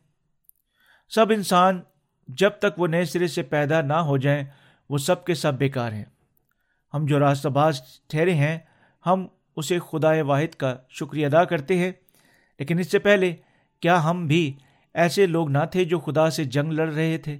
[1.09, 1.81] سب انسان
[2.27, 4.43] جب تک وہ نئے سرے سے پیدا نہ ہو جائیں،
[4.89, 6.05] وہ سب کے سب بیکار ہیں۔
[6.95, 8.57] ہم جو راستہ باز ٹھہرے ہیں،
[9.05, 11.91] ہم اسے خدا واحد کا شکریہ ادا کرتے ہیں۔
[12.59, 13.35] لیکن اس سے پہلے،
[13.79, 14.57] کیا ہم بھی
[14.93, 17.37] ایسے لوگ نہ تھے جو خدا سے جنگ لڑ رہے تھے؟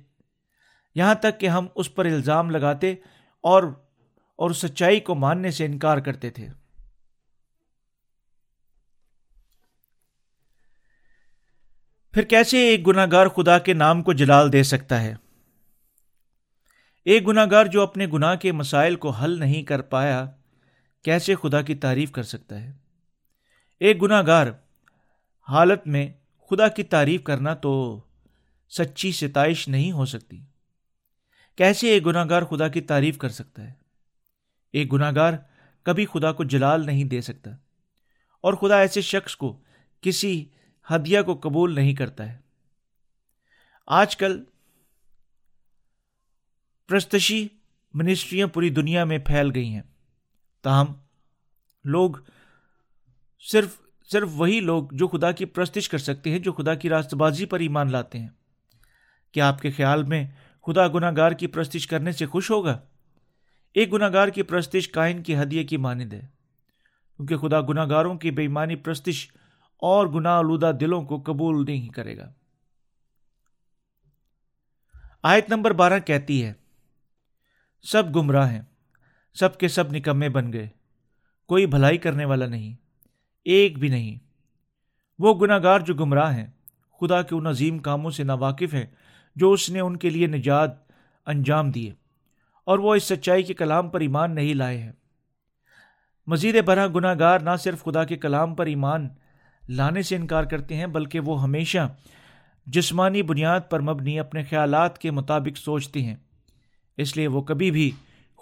[0.95, 2.91] یہاں تک کہ ہم اس پر الزام لگاتے
[3.41, 3.63] اور
[4.35, 6.47] اور سچائی کو ماننے سے انکار کرتے تھے۔
[12.11, 15.15] پھر کیسے ایک گناہ گار خدا کے نام کو جلال دے سکتا ہے؟
[17.05, 20.25] ایک گناہ گار جو اپنے گناہ کے مسائل کو حل نہیں کر پایا،
[21.05, 22.71] کیسے خدا کی تعریف کر سکتا ہے؟
[23.81, 24.47] ایک گناہ گار
[25.47, 26.07] حالت میں
[26.51, 27.73] خدا کی تعریف کرنا تو
[28.71, 30.39] سچی ستائش نہیں ہو سکتی۔
[31.57, 33.73] کیسے ایک گناہ گار خدا کی تعریف کر سکتا ہے؟
[34.73, 35.33] ایک گناہ گار
[35.85, 37.51] کبھی خدا کو جلال نہیں دے سکتا،
[38.43, 39.55] اور خدا ایسے شخص کو
[40.03, 40.33] کسی
[40.87, 42.37] ہدیہ کو قبول نہیں کرتا ہے۔
[43.87, 44.43] آج کل
[46.87, 47.47] پرستشی
[47.93, 49.81] منسٹریاں پوری دنیا میں پھیل گئی ہیں۔
[50.61, 50.85] تاہم،
[51.83, 52.11] لوگ
[53.51, 57.13] صرف صرف وہی لوگ جو خدا کی پرستش کر سکتے ہیں، جو خدا کی راست
[57.13, 58.29] بازی پر ایمان لاتے ہیں۔
[59.31, 60.27] کیا آپ کے خیال میں
[60.67, 62.79] خدا گناہ گار کی پرستش کرنے سے خوش ہوگا؟
[63.73, 66.27] ایک گناہ گار کی پرستش کائن کی ہدیے کی مانند ہے۔
[67.17, 69.27] کیونکہ خدا گناہ گاروں کی بےمانی پرستش
[69.77, 72.33] اور گناہ آلودہ دلوں کو قبول نہیں کرے گا۔
[75.23, 76.53] آیت نمبر بارہ کہتی ہے
[77.85, 78.61] سب گمراہ ہیں،
[79.33, 80.67] سب کے سب نکمے بن گئے۔
[81.47, 82.75] کوئی بھلائی کرنے والا نہیں،
[83.45, 84.19] ایک بھی نہیں۔
[85.19, 86.47] وہ گناہ گار جو گمراہ ہیں،
[87.01, 88.85] خدا کے ان عظیم کاموں سے ناواقف ہیں
[89.35, 90.69] جو اس نے ان کے لیے نجات
[91.25, 91.93] انجام دیے۔
[92.63, 94.91] اور وہ اس سچائی کے کلام پر ایمان نہیں لائے ہیں۔
[96.27, 99.09] مزید برہ گناہ گار نہ صرف خدا کے کلام پر ایمان
[99.69, 101.95] لانے سے انکار کرتے ہیں، بلکہ وہ ہمیشہ
[102.65, 106.15] جسمانی بنیاد پر مبنی اپنے خیالات کے مطابق سوچتے ہیں۔
[106.97, 107.91] اس لیے وہ کبھی بھی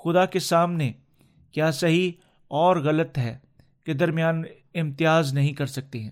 [0.04, 0.94] خدا کے سامنے
[1.52, 2.12] کیا صحیح
[2.48, 3.40] اور غلط ہے
[3.84, 6.12] کے درمیان امتیاز نہیں کر سکتی ہیں۔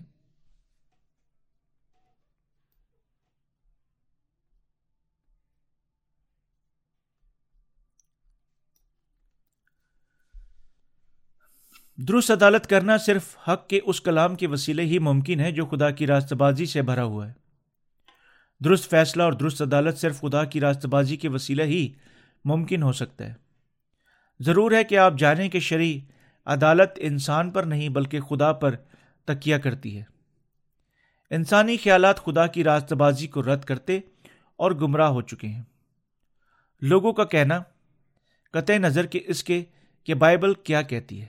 [11.96, 15.90] درست عدالت کرنا صرف حق کے اس کلام کے وسیلے ہی ممکن ہے جو خدا
[15.90, 17.32] کی راست بازی سے بھرا ہوا ہے۔
[18.64, 21.92] درست فیصلہ اور درست عدالت صرف خدا کی راست بازی کے وسیلے ہی
[22.44, 23.34] ممکن ہو سکتا ہے۔
[24.40, 25.84] ضرور ہے کہ آپ جانیں کہ شرع
[26.46, 28.76] عدالت انسان پر نہیں بلکہ خدا پر
[29.24, 30.04] تکیہ کرتی ہے۔
[31.30, 34.00] انسانی خیالات خدا کی راست بازی کو رد کرتے
[34.56, 35.62] اور گمراہ ہو چکے ہیں۔
[36.80, 37.62] لوگوں کا کہنا،
[38.52, 39.64] قطع نظر کے اس کے،
[40.04, 41.26] کہ بائبل کیا کہتی ہے۔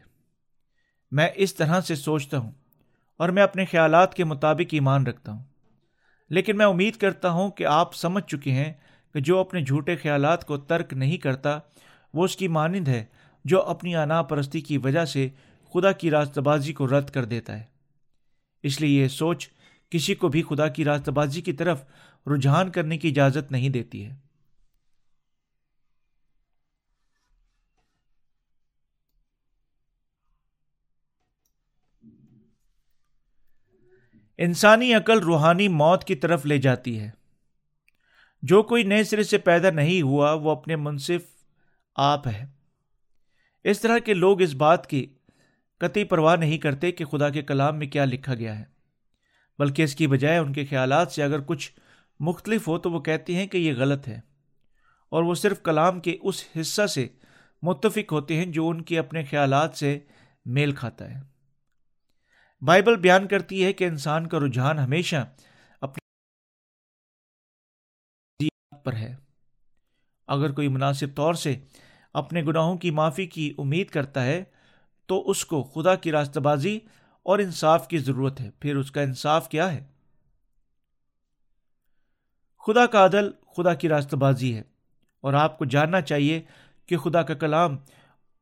[1.11, 2.51] میں اس طرح سے سوچتا ہوں
[3.17, 5.43] اور میں اپنے خیالات کے مطابق ایمان رکھتا ہوں۔
[6.29, 8.73] لیکن میں امید کرتا ہوں کہ آپ سمجھ چکے ہیں
[9.13, 11.59] کہ جو اپنے جھوٹے خیالات کو ترک نہیں کرتا،
[12.13, 13.05] وہ اس کی مانند ہے
[13.45, 15.29] جو اپنی انا پرستی کی وجہ سے
[15.73, 17.63] خدا کی راست بازی کو رد کر دیتا ہے۔
[18.63, 19.49] اس لیے یہ سوچ
[19.89, 21.83] کسی کو بھی خدا کی راست بازی کی طرف
[22.27, 24.15] رجحان کرنے کی اجازت نہیں دیتی ہے۔
[34.37, 37.22] انسانی عقل روحانی موت کی طرف لے جاتی ہے۔
[38.43, 41.21] جو کوئی نئے سرے سے پیدا نہیں ہوا، وہ اپنے منصف
[41.95, 42.45] آپ ہے۔
[43.63, 45.13] اس طرح کے لوگ اس بات کی
[45.79, 48.63] قطعی پرواہ نہیں کرتے کہ خدا کے کلام میں کیا لکھا گیا ہے۔
[49.59, 51.71] بلکہ اس کی بجائے ان کے خیالات سے اگر کچھ
[52.19, 54.19] مختلف ہو تو وہ کہتے ہیں کہ یہ غلط ہے۔
[55.09, 57.07] اور وہ صرف کلام کے اس حصہ سے
[57.61, 59.99] متفق ہوتے ہیں جو ان کے اپنے خیالات سے
[60.45, 61.21] میل کھاتا ہے۔
[62.61, 65.29] بائبل بیان کرتی ہے کہ انسان کا رجحان ہمیشہ
[68.83, 69.15] پر ہے۔
[70.27, 71.55] اگر کوئی مناسب طور سے
[72.13, 74.43] اپنے گناہوں کی معافی کی امید کرتا ہے،
[75.05, 76.79] تو اس کو خدا کی راستہ بازی
[77.23, 79.85] اور انصاف کی ضرورت ہے۔ پھر اس کا انصاف کیا ہے؟
[82.67, 84.61] خدا کا عدل خدا کی راستہ بازی ہے
[85.21, 86.41] اور آپ کو جاننا چاہیے
[86.85, 87.77] کہ خدا کا کلام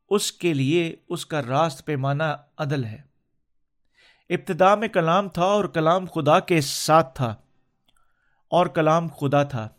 [0.10, 2.23] اس کے لیے اس کا راست پیمانہ
[2.58, 3.01] عدل ہے۔
[4.30, 7.36] ابتدا میں کلام تھا اور کلام خدا کے ساتھ تھا
[8.47, 9.69] اور کلام خدا تھا۔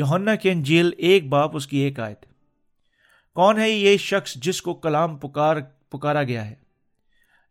[0.00, 2.26] یونا کے انجیل ایک باپ اس کی ایک آیت۔
[3.34, 5.56] کون ہے یہ شخص جس کو کلام پکار،
[5.88, 6.54] پکارا گیا ہے؟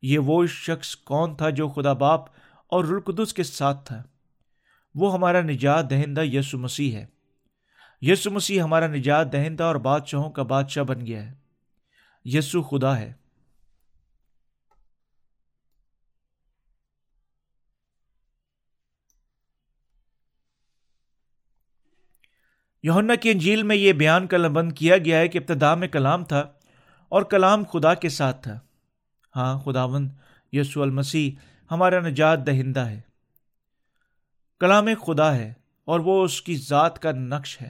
[0.01, 2.21] یہ وہ شخص کون تھا جو خدا باپ
[2.67, 4.03] اور رلقدس کے ساتھ تھا؟
[4.95, 7.05] وہ ہمارا نجات دہندہ یسو مسیح ہے۔
[8.01, 11.35] یسو مسیح ہمارا نجات دہندہ اور بادشاہوں کا بادشاہ بن گیا ہے۔
[12.25, 13.13] یسو خدا ہے۔
[22.83, 26.25] یونا کی انجیل میں یہ بیان کلم بند کیا گیا ہے کہ ابتدا میں کلام
[26.25, 26.39] تھا
[27.09, 28.59] اور کلام خدا کے ساتھ تھا۔
[29.35, 30.09] ہاں خداوند
[30.51, 31.31] یسو المسیح
[31.71, 33.01] ہمارا نجات دہندہ ہے۔
[34.59, 35.53] کلام خدا ہے
[35.85, 37.69] اور وہ اس کی ذات کا نقش ہے۔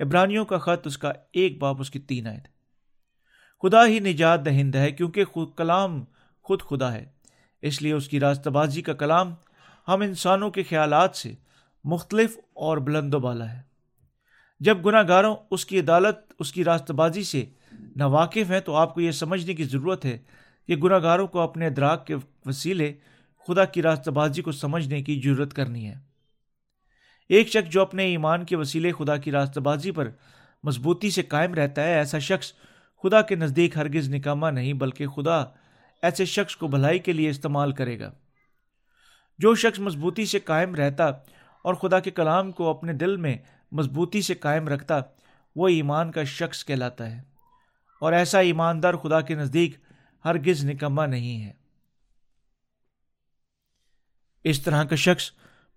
[0.00, 2.40] ابرانیوں کا خط اس کا ایک باپ، اس کی تین آئے
[3.62, 6.04] خدا ہی نجات دہند ہے کیونکہ خود کلام
[6.42, 7.04] خود خدا ہے۔
[7.62, 9.34] اس لیے اس کی راستہ بازی کا کلام
[9.88, 11.34] ہم انسانوں کے خیالات سے
[11.84, 13.65] مختلف اور بلند و بالا ہے۔
[14.60, 17.44] جب گناہ گاروں اس کی عدالت، اس کی راستہ بازی سے
[17.96, 20.18] ناواقف ہیں تو آپ کو یہ سمجھنے کی ضرورت ہے
[20.68, 22.14] کہ گناہ گاروں کو اپنے ادراک کے
[22.46, 22.92] وسیلے
[23.46, 25.94] خدا کی راستہ بازی کو سمجھنے کی ضرورت کرنی ہے۔
[27.28, 30.08] ایک شخص جو اپنے ایمان کے وسیلے خدا کی راستہ بازی پر
[30.64, 32.52] مضبوطی سے قائم رہتا ہے، ایسا شخص
[33.02, 35.44] خدا کے نزدیک ہرگز نکامہ نہیں، بلکہ خدا
[36.02, 38.12] ایسے شخص کو بھلائی کے لیے استعمال کرے گا۔
[39.38, 41.04] جو شخص مضبوطی سے قائم رہتا
[41.62, 43.38] اور خدا کے کلام کو اپنے دل میں
[43.72, 45.00] مضبوطی سے قائم رکھتا،
[45.56, 47.22] وہ ایمان کا شخص کہلاتا ہے۔
[48.00, 49.76] اور ایسا ایماندار خدا کے نزدیک
[50.24, 51.52] ہرگز نکمہ نہیں ہے۔
[54.44, 55.30] اس طرح کا شخص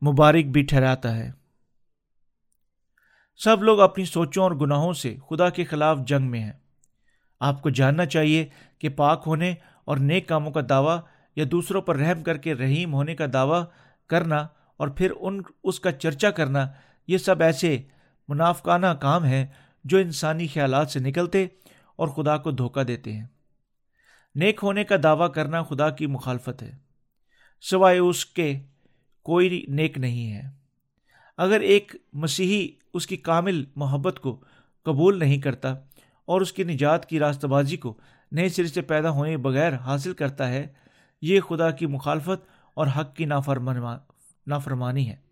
[0.08, 1.32] مبارک بھی ٹھہراتا ہے۔
[3.36, 6.54] سب لوگ اپنی سوچوں اور گناہوں سے خدا کے خلاف جنگ میں ہیں۔
[7.40, 8.50] آپ کو جاننا چاہیے
[8.80, 9.54] کہ پاک ہونے
[9.86, 11.00] اور نیک کاموں کا دعویٰ
[11.36, 13.64] یا دوسروں پر رحم کر کے رحیم ہونے کا دعویٰ
[14.08, 14.48] کرنا
[14.78, 16.68] اور پھر ان، اس کا چرچا کرنا
[17.10, 17.82] یہ سب ایسے
[18.28, 19.46] منافقانہ کام ہیں
[19.84, 21.48] جو انسانی خیالات سے نکلتے
[21.96, 23.28] اور خدا کو دھوکہ دیتے ہیں۔
[24.36, 26.78] نیک ہونے کا دعویٰ کرنا خدا کی مخالفت ہے۔
[27.62, 28.60] سوائے اس کے
[29.24, 30.42] کوئی نیک نہیں ہے۔
[31.38, 34.44] اگر ایک مسیحی اس کی کامل محبت کو
[34.84, 35.70] قبول نہیں کرتا
[36.26, 38.00] اور اس کی نجات کی راستہ بازی کو
[38.32, 40.68] نئے سرے سے پیدا ہونے بغیر حاصل کرتا ہے،
[41.22, 43.26] یہ خدا کی مخالفت اور حق کی
[44.48, 45.29] نافرمانی ہے۔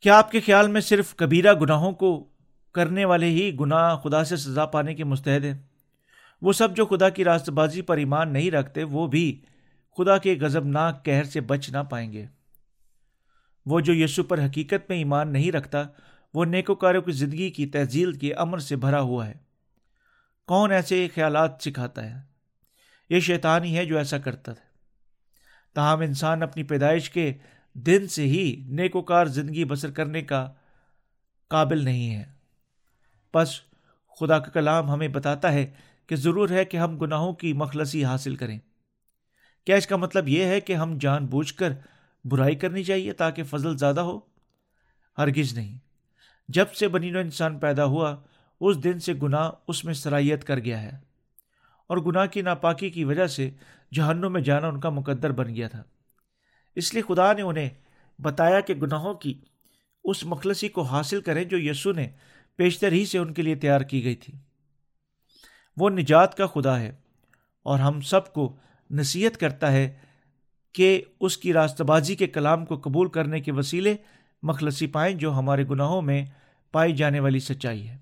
[0.00, 2.28] کیا آپ کے خیال میں صرف کبیرہ گناہوں کو
[2.72, 5.58] کرنے والے ہی گناہ خدا سے سزا پانے کے مستحد ہیں؟
[6.42, 9.42] وہ سب جو خدا کی راست بازی پر ایمان نہیں رکھتے، وہ بھی
[9.96, 12.26] خدا کے غزب ناک کہر سے بچ نہ پائیں گے۔
[13.66, 15.82] وہ جو یسو پر حقیقت میں ایمان نہیں رکھتا،
[16.34, 19.34] وہ نیکوکاروں کی زندگی کی تہذیل کے امر سے بھرا ہوا ہے۔
[20.46, 22.22] کون ایسے خیالات سکھاتا ہے؟
[23.10, 24.68] یہ شیطان ہی ہے جو ایسا کرتا ہے
[25.74, 27.32] تاہم انسان اپنی پیدائش کے
[27.74, 30.52] دن سے ہی نیکوکار زندگی بسر کرنے کا
[31.48, 32.24] قابل نہیں ہے۔
[33.34, 33.60] بس
[34.20, 35.70] خدا کا کلام ہمیں بتاتا ہے
[36.06, 38.58] کہ ضرور ہے کہ ہم گناہوں کی مخلصی حاصل کریں۔
[39.66, 41.72] کیا اس کا مطلب یہ ہے کہ ہم جان بوجھ کر
[42.24, 44.20] برائی کرنی چاہیے تاکہ فضل زیادہ ہو؟
[45.18, 45.78] ہرگز نہیں۔
[46.48, 48.16] جب سے بنی نو انسان پیدا ہوا،
[48.60, 50.90] اس دن سے گناہ اس میں صلاحیت کر گیا ہے۔
[51.86, 53.50] اور گناہ کی ناپاکی کی وجہ سے
[53.92, 55.82] جہنوں میں جانا ان کا مقدر بن گیا تھا۔
[56.78, 57.68] اس لیے خدا نے انہیں
[58.22, 59.40] بتایا کہ گناہوں کی
[60.04, 62.08] اس مخلصی کو حاصل کریں جو یسو نے
[62.56, 64.34] پیشتر ہی سے ان کے لیے تیار کی گئی تھی۔
[65.76, 66.92] وہ نجات کا خدا ہے
[67.62, 68.56] اور ہم سب کو
[68.90, 69.98] نصیحت کرتا ہے
[70.72, 73.96] کہ اس کی راستہ بازی کے کلام کو قبول کرنے کے وسیلے
[74.42, 76.24] مخلصی پائیں جو ہمارے گناہوں میں
[76.72, 77.96] پائی جانے والی سچائی ہے۔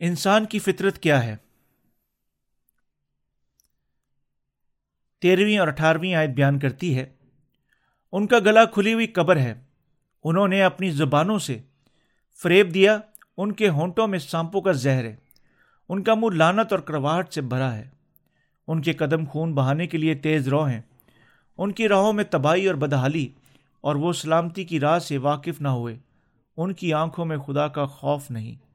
[0.00, 1.36] انسان کی فطرت کیا ہے؟
[5.22, 7.04] تیرہویں اور اٹھارہویں آیت بیان کرتی ہے،
[8.12, 9.54] ان کا گلا کھلی ہوئی قبر ہے،
[10.24, 11.58] انہوں نے اپنی زبانوں سے
[12.40, 12.98] فریب دیا،
[13.36, 15.16] ان کے ہونٹوں میں سانپوں کا زہر ہے،
[15.88, 17.88] ان کا منہ لانت اور کرواہٹ سے بھرا ہے،
[18.68, 20.80] ان کے قدم خون بہانے کے لیے تیز رو ہیں،
[21.58, 23.28] ان کی راہوں میں تباہی اور بدحالی،
[23.80, 25.96] اور وہ سلامتی کی راہ سے واقف نہ ہوئے،
[26.56, 28.67] ان کی آنکھوں میں خدا کا خوف نہیں۔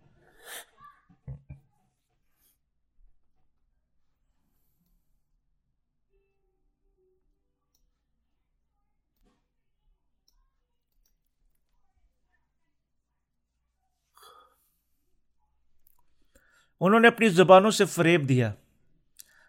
[16.81, 18.53] انہوں نے اپنی زبانوں سے فریب دیا۔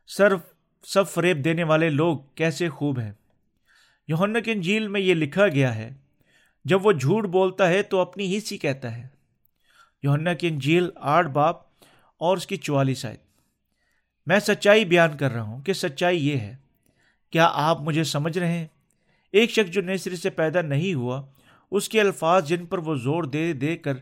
[0.07, 0.33] سر،
[0.83, 3.13] سب فریب دینے والے لوگ کیسے خوب ہیں۔
[4.09, 5.91] یوہنا کی انجیل میں یہ لکھا گیا ہے،
[6.65, 9.09] جب وہ جھوٹ بولتا ہے تو اپنی ہی سی کہتا ہے۔
[10.03, 11.57] یوہنا کی انجیل آٹھ باپ
[12.17, 13.17] اور اس کی چوالیس آئے
[14.27, 16.57] میں سچائی بیان کر رہا ہوں کہ سچائی یہ ہے،
[17.31, 18.67] کیا آپ مجھے سمجھ رہے ہیں؟
[19.33, 21.23] ایک شخص جو نئے سے پیدا نہیں ہوا،
[21.71, 23.95] اس کے الفاظ جن پر وہ زور دے دے کر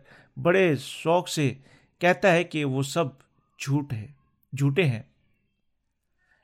[0.43, 1.55] بڑے شوق سے
[2.03, 3.05] کہتا ہے کہ وہ سب
[3.59, 4.07] جھوٹ ہے،
[4.57, 5.03] جھوٹے ہیں۔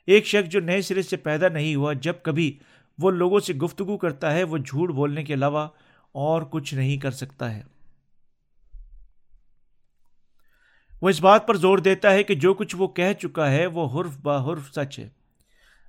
[0.06, 2.58] ایک شخص جو نئے سرے سے پیدا نہیں ہوا، جب کبھی
[2.98, 5.68] وہ لوگوں سے گفتگو کرتا ہے، وہ جھوٹ بولنے کے علاوہ
[6.12, 7.62] اور کچھ نہیں کر سکتا ہے۔
[11.02, 14.00] وہ اس بات پر زور دیتا ہے کہ جو کچھ وہ کہہ چکا ہے، وہ
[14.00, 15.08] حرف با حرف سچ ہے۔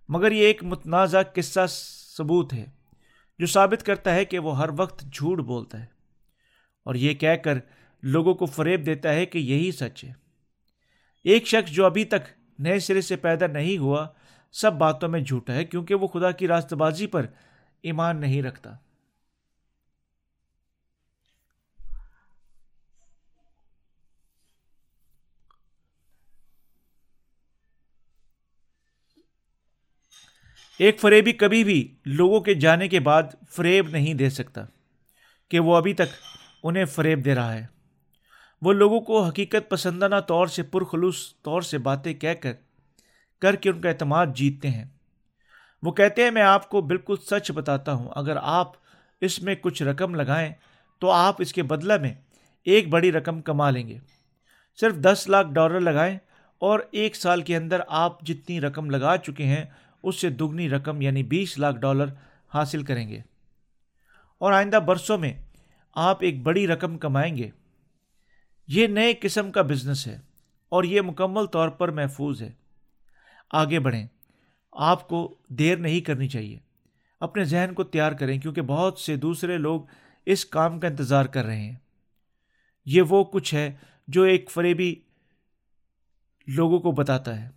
[0.10, 1.68] مگر یہ ایک متنازع قصہ
[2.18, 2.66] ثبوت ہے،
[3.40, 5.86] جو ثابت کرتا ہے کہ وہ ہر وقت جھوٹ بولتا ہے۔
[6.86, 7.58] اور یہ کہہ کر
[8.04, 10.14] لوگوں کو فریب دیتا ہے کہ یہی سچ ہے۔
[11.24, 12.28] ایک شخص جو ابھی تک
[12.60, 14.08] نئے سرے سے پیدا نہیں ہوا،
[14.52, 17.26] سب باتوں میں جھوٹا ہے کیونکہ وہ خدا کی راست بازی پر
[17.82, 18.76] ایمان نہیں رکھتا۔
[30.80, 34.66] ایک فریبی کبھی بھی لوگوں کے جانے کے بعد فریب نہیں دے سکتا
[35.50, 36.16] کہ وہ ابھی تک
[36.64, 37.79] انہیں فریب دے رہا ہے۔
[38.62, 42.52] وہ لوگوں کو حقیقت پسندانہ طور سے پرخلوص طور سے باتیں کہہ کر
[43.42, 44.86] کر کے ان کا اعتماد جیتتے ہیں۔
[45.84, 48.72] وہ کہتے ہیں، میں آپ کو بالکل سچ بتاتا ہوں، اگر آپ
[49.22, 50.54] اس میں کچھ رقم لگائیں
[51.00, 52.14] تو آپ اس کے بدلہ میں
[52.66, 53.98] ایک بڑی رقم کما لیں گے۔
[54.82, 56.18] صرف دس لاکھ ڈالر لگائیں
[56.58, 59.66] اور ایک سال کے اندر آپ جتنی رقم لگا چکے ہیں،
[60.04, 62.06] اس سے دگنی رقم یعنی بیس لاکھ ڈالر
[62.54, 63.20] حاصل کریں گے۔
[64.38, 65.34] اور آئندہ برسوں میں
[65.96, 67.50] آپ ایک بڑی رقم کمائیں گے۔
[68.70, 70.20] یہ نئے قسم کا بزنس ہے
[70.70, 72.52] اور یہ مکمل طور پر محفوظ ہے۔
[73.52, 74.08] آگے بڑھیں۔
[74.72, 76.60] آپ کو دیر نہیں کرنی چاہیے۔
[77.20, 79.82] اپنے ذہن کو تیار کریں کیونکہ بہت سے دوسرے لوگ
[80.26, 81.76] اس کام کا انتظار کر رہے ہیں۔
[82.86, 83.76] یہ وہ کچھ ہے
[84.08, 84.96] جو ایک فریبی
[86.48, 87.50] لوگوں کو بتاتا ہے۔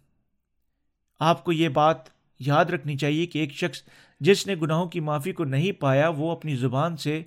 [1.20, 1.96] آپ کو یہ بات
[2.40, 3.82] یاد رکھنی چاہیے کہ ایک شخص
[4.20, 7.22] جس نے گناہوں کی معافی کو نہیں پایا وہ اپنی زبان سے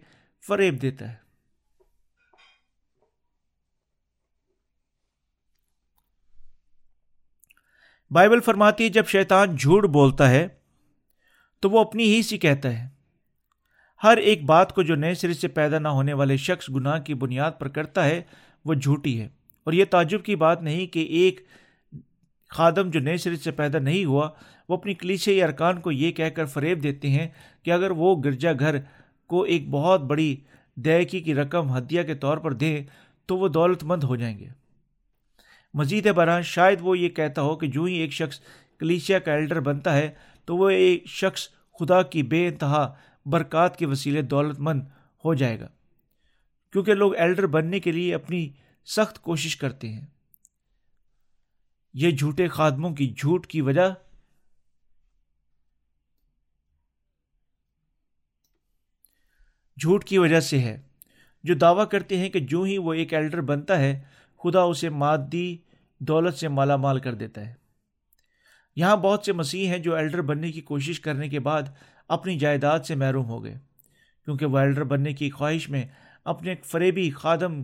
[0.47, 1.24] فریب دیتا ہے۔
[8.11, 10.47] بائبل فرماتی ہے، جب شیطان جھوٹ بولتا ہے،
[11.59, 12.89] تو وہ اپنی ہی سی کہتا ہے۔
[14.03, 17.13] ہر ایک بات کو جو نئے سرے سے پیدا نہ ہونے والے شخص گناہ کی
[17.13, 18.21] بنیاد پر کرتا ہے،
[18.65, 19.25] وہ جھوٹی ہے۔
[19.63, 21.39] اور یہ تعجب کی بات نہیں کہ ایک
[22.49, 24.29] خادم جو نئے سرے سے پیدا نہیں ہوا،
[24.69, 27.27] وہ اپنی کلیچے یا ارکان کو یہ کہہ کر فریب دیتے ہیں
[27.63, 28.75] کہ اگر وہ گرجا گھر
[29.27, 30.35] کو ایک بہت بڑی
[30.75, 32.83] دیکی کی رقم ہدیہ کے طور پر دیں،
[33.25, 34.64] تو وہ دولت مند ہو جائیں گے۔
[35.75, 38.39] مزید برآں شاید وہ یہ کہتا ہو کہ جو ہی ایک شخص
[38.79, 40.13] کلیشیا کا ایلڈر بنتا ہے،
[40.45, 41.49] تو وہ ایک شخص
[41.79, 42.95] خدا کی بے انتہا
[43.25, 44.81] برکات کے وسیلے دولت مند
[45.25, 45.67] ہو جائے گا۔
[46.71, 48.49] کیونکہ لوگ ایلڈر بننے کے لیے اپنی
[48.85, 50.05] سخت کوشش کرتے ہیں۔
[51.93, 53.89] یہ جھوٹے خادموں کی جھوٹ کی وجہ
[59.77, 60.81] جھوٹ کی وجہ سے ہے۔
[61.43, 64.01] جو دعویٰ کرتے ہیں کہ جو ہی وہ ایک ایلڈر بنتا ہے،
[64.43, 65.57] خدا اسے مادی
[65.99, 67.53] دولت سے مالا مال کر دیتا ہے۔
[68.75, 71.63] یہاں بہت سے مسیح ہیں جو ایلڈر بننے کی کوشش کرنے کے بعد
[72.07, 73.59] اپنی جائیداد سے محروم ہو گئے۔
[74.25, 75.85] کیونکہ وہ ایلڈر بننے کی خواہش میں
[76.23, 77.63] اپنے فریبی خادم،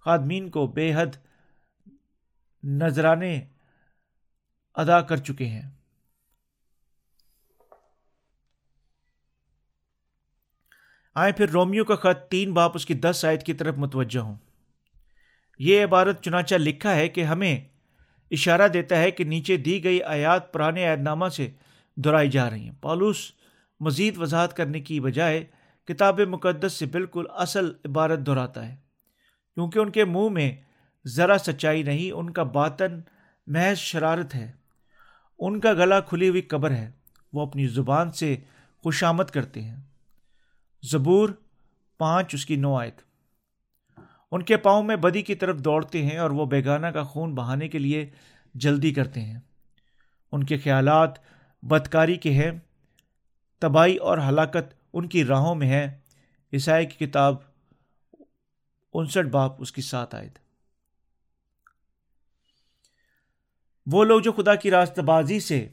[0.00, 1.16] خادمین کو بے حد
[2.62, 3.46] نذرانے
[4.74, 5.70] ادا کر چکے ہیں۔
[11.14, 14.36] آئے پھر رومیو کا خط تین باپ اس کی دس آیت کی طرف متوجہ ہوں۔
[15.58, 17.60] یہ عبارت چنانچہ لکھا ہے کہ ہمیں
[18.30, 21.50] اشارہ دیتا ہے کہ نیچے دی گئی آیات پرانے عید نامہ سے
[21.96, 23.32] دہرائی جا رہی ہیں۔ پالوس
[23.80, 25.44] مزید وضاحت کرنے کی بجائے
[25.86, 28.76] کتاب مقدس سے بالکل اصل عبارت دہراتا ہے۔
[29.54, 30.56] کیونکہ ان کے منہ میں
[31.06, 33.00] ذرا سچائی نہیں، ان کا باطن
[33.46, 34.52] محض شرارت ہے۔
[35.38, 36.90] ان کا گلا کھلی ہوئی قبر ہے،
[37.32, 38.36] وہ اپنی زبان سے
[38.82, 39.76] خوشامد کرتے ہیں۔
[40.82, 41.28] زبور
[41.98, 43.00] پانچ اس کی نو آیت۔
[44.30, 47.68] ان کے پاؤں میں بدی کی طرف دوڑتے ہیں اور وہ بیگانہ کا خون بہانے
[47.68, 48.10] کے لیے
[48.54, 49.40] جلدی کرتے ہیں۔
[50.32, 51.10] ان کے خیالات
[51.62, 52.50] بدکاری کے ہیں،
[53.58, 55.98] تباہی اور ہلاکت ان کی راہوں میں ہے۔
[56.52, 57.34] عیسائی کی کتاب
[58.92, 60.38] انسٹھ باپ اس کی سات آیت۔
[63.86, 65.68] وہ لوگ جو خدا کی راست بازی سے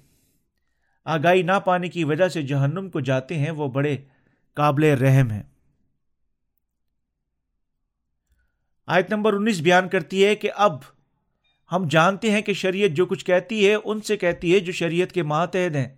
[1.05, 3.97] آگاہی نہ پانے کی وجہ سے جہنم کو جاتے ہیں، وہ بڑے
[4.53, 5.50] قابل رحم ہے
[8.91, 10.77] آیت نمبر انیس بیان کرتی ہے کہ اب
[11.71, 15.11] ہم جانتے ہیں کہ شریعت جو کچھ کہتی ہے، ان سے کہتی ہے جو شریعت
[15.11, 15.95] کے ماتحد ہیں،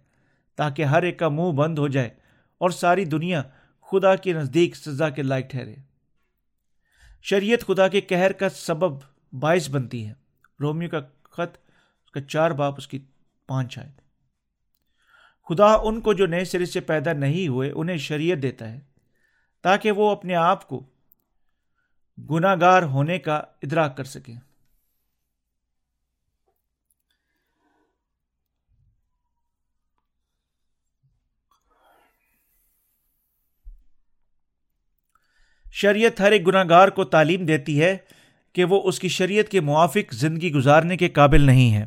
[0.56, 2.10] تاکہ ہر ایک کا منہ بند ہو جائے
[2.58, 3.44] اور ساری دنیا
[3.92, 5.76] خدا کے نزدیک سزا کے لائق ٹھہرے۔
[7.22, 9.00] شریعت خدا کے قہر کا سبب
[9.34, 10.14] باعث بنتی ہے۔
[10.62, 11.58] رومیو کا خط،
[12.06, 13.00] اس کا چار باپ، اس کی
[13.48, 13.92] پانچ آئے
[15.50, 18.80] خدا ان کو جو نئے سرے سے پیدا نہیں ہوئے، انہیں شریعت دیتا ہے،
[19.62, 20.93] تاکہ وہ اپنے آپ کو
[22.18, 24.36] گناہ گار ہونے کا ادراک کر سکیں
[35.72, 37.98] شریعت ہر ایک گناہ گار کو تعلیم دیتی ہے
[38.54, 41.86] کہ وہ اس کی شریعت کے موافق زندگی گزارنے کے قابل نہیں ہے۔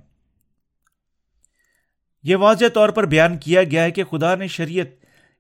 [2.22, 4.86] یہ واضح طور پر بیان کیا گیا ہے کہ خدا نے شریعت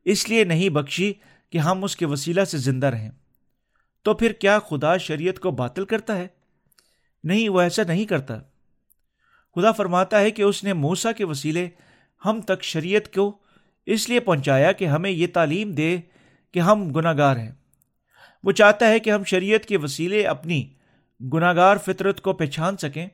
[0.04, 1.12] اس لیے نہیں بخشی
[1.50, 3.10] کہ ہم اس کے وسیلہ سے زندہ رہیں۔
[4.06, 6.26] تو پھر کیا خدا شریعت کو باطل کرتا ہے؟
[7.24, 8.38] نہیں، وہ ایسا نہیں کرتا۔
[9.54, 11.68] خدا فرماتا ہے کہ اس نے موسا کے وسیلے
[12.24, 13.38] ہم تک شریعت کو
[13.86, 15.98] اس لیے پہنچایا کہ ہمیں یہ تعلیم دے
[16.52, 17.52] کہ ہم گناہ گار ہیں۔
[18.44, 20.74] وہ چاہتا ہے کہ ہم شریعت کے وسیلے اپنی
[21.32, 23.06] گناہ گار فطرت کو پہچان سکیں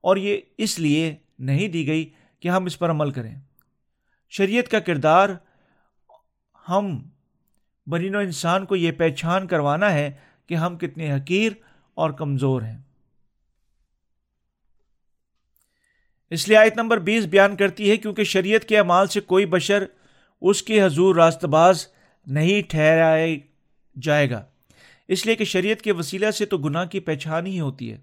[0.00, 3.34] اور یہ اس لیے نہیں دی گئی کہ ہم اس پر عمل کریں۔
[4.30, 5.28] شریعت کا کردار
[6.68, 7.08] ہم
[7.86, 11.52] برین و انسان کو یہ پہچان کروانا ہے کہ ہم کتنے حقیر
[11.94, 12.78] اور کمزور ہیں۔
[16.30, 19.84] اس لیے آیت نمبر بیس بیان کرتی ہے کیونکہ شریعت کے اعمال سے کوئی بشر
[20.40, 21.86] اس کے حضور راست باز
[22.26, 23.38] نہیں ٹھہرائے
[24.02, 24.44] جائے گا۔
[25.08, 27.98] اس لیے کہ شریعت کے وسیلہ سے تو گناہ کی پہچان ہی ہوتی ہے۔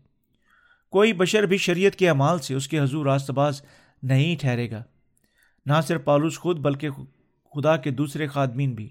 [0.90, 3.62] کوئی بشر بھی شریعت کے اعمال سے اس کے حضور راست باز
[4.04, 4.84] نہیں ٹھہرے گا۔
[5.66, 6.90] نہ صرف پالوس خود بلکہ
[7.56, 8.90] خدا کے دوسرے خادمین بھی۔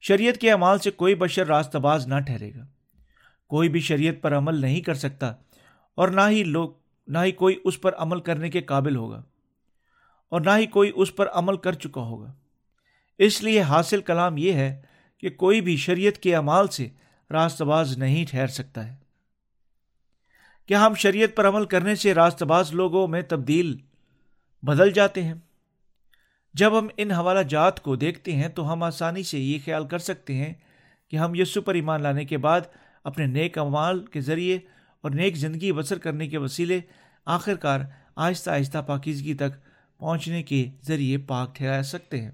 [0.00, 2.66] شریعت کے اعمال سے کوئی بشر راست باز نہ ٹھہرے گا۔
[3.46, 5.34] کوئی بھی شریعت پر عمل نہیں کر سکتا
[5.94, 6.70] اور نہ ہی لوگ،
[7.06, 9.22] نہ ہی کوئی اس پر عمل کرنے کے قابل ہوگا
[10.28, 12.32] اور نہ ہی کوئی اس پر عمل کر چکا ہوگا۔
[13.18, 14.82] اس لیے حاصل کلام یہ ہے
[15.18, 16.88] کہ کوئی بھی شریعت کے اعمال سے
[17.30, 18.96] راست باز نہیں ٹھہر سکتا ہے۔
[20.66, 23.76] کیا ہم شریعت پر عمل کرنے سے راست باز لوگوں میں تبدیل
[24.62, 25.34] بدل جاتے ہیں؟
[26.56, 29.98] جب ہم ان حوالہ جات کو دیکھتے ہیں تو ہم آسانی سے یہ خیال کر
[29.98, 30.54] سکتے ہیں
[31.10, 32.60] کہ ہم یسو پر ایمان لانے کے بعد
[33.04, 34.58] اپنے نیک امال کے ذریعے
[35.00, 36.80] اور نیک زندگی بسر کرنے کے وسیلے
[37.24, 37.80] آخر کار
[38.16, 39.66] آہستہ آہستہ پاکیزگی تک
[39.98, 42.30] پہنچنے کے ذریعے پاک ٹھہرا سکتے ہیں۔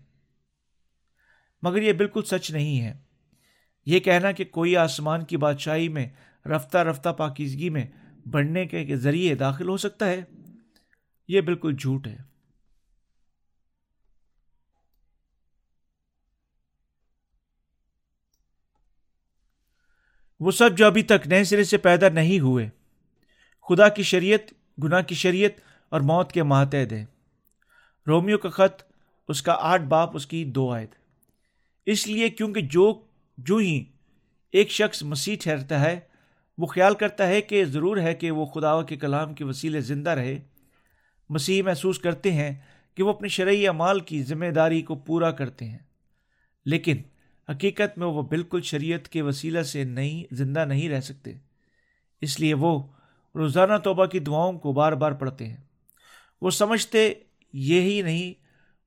[1.62, 2.94] مگر یہ بالکل سچ نہیں ہے۔
[3.86, 6.08] یہ کہنا کہ کوئی آسمان کی بادشاہی میں
[6.46, 7.86] رفتہ رفتہ پاکیزگی میں
[8.26, 10.20] بڑھنے کے ذریعے داخل ہو سکتا ہے،
[11.28, 12.31] یہ بالکل جھوٹ ہے۔
[20.42, 22.68] وہ سب جو ابھی تک نئے سرے سے پیدا نہیں ہوئے۔
[23.68, 25.50] خدا کی شریعت، گناہ کی شریعت
[25.88, 27.04] اور موت کے ماتحد ہے۔
[28.06, 28.82] رومیو کا خط،
[29.28, 30.86] اس کا آٹھ باپ، اس کی دو آئے
[31.86, 33.04] اس لیے کیونکہ جو
[33.38, 33.84] جو ہی
[34.52, 36.00] ایک شخص مسیح ٹھہرتا ہے،
[36.58, 40.10] وہ خیال کرتا ہے کہ ضرور ہے کہ وہ خدا کے کلام کے وسیلے زندہ
[40.10, 40.40] رہے۔
[41.28, 42.54] مسیح محسوس کرتے ہیں
[42.94, 45.78] کہ وہ اپنے شرعی اعمال کی ذمہ داری کو پورا کرتے ہیں۔
[46.64, 46.96] لیکن
[47.52, 51.32] حقیقت میں وہ بالکل شریعت کے وسیلہ سے نہیں، زندہ نہیں رہ سکتے۔
[52.20, 52.82] اس لیے وہ
[53.34, 55.56] روزانہ توبہ کی دعاؤں کو بار بار پڑھتے ہیں۔
[56.42, 57.14] وہ سمجھتے
[57.52, 58.32] یہی نہیں،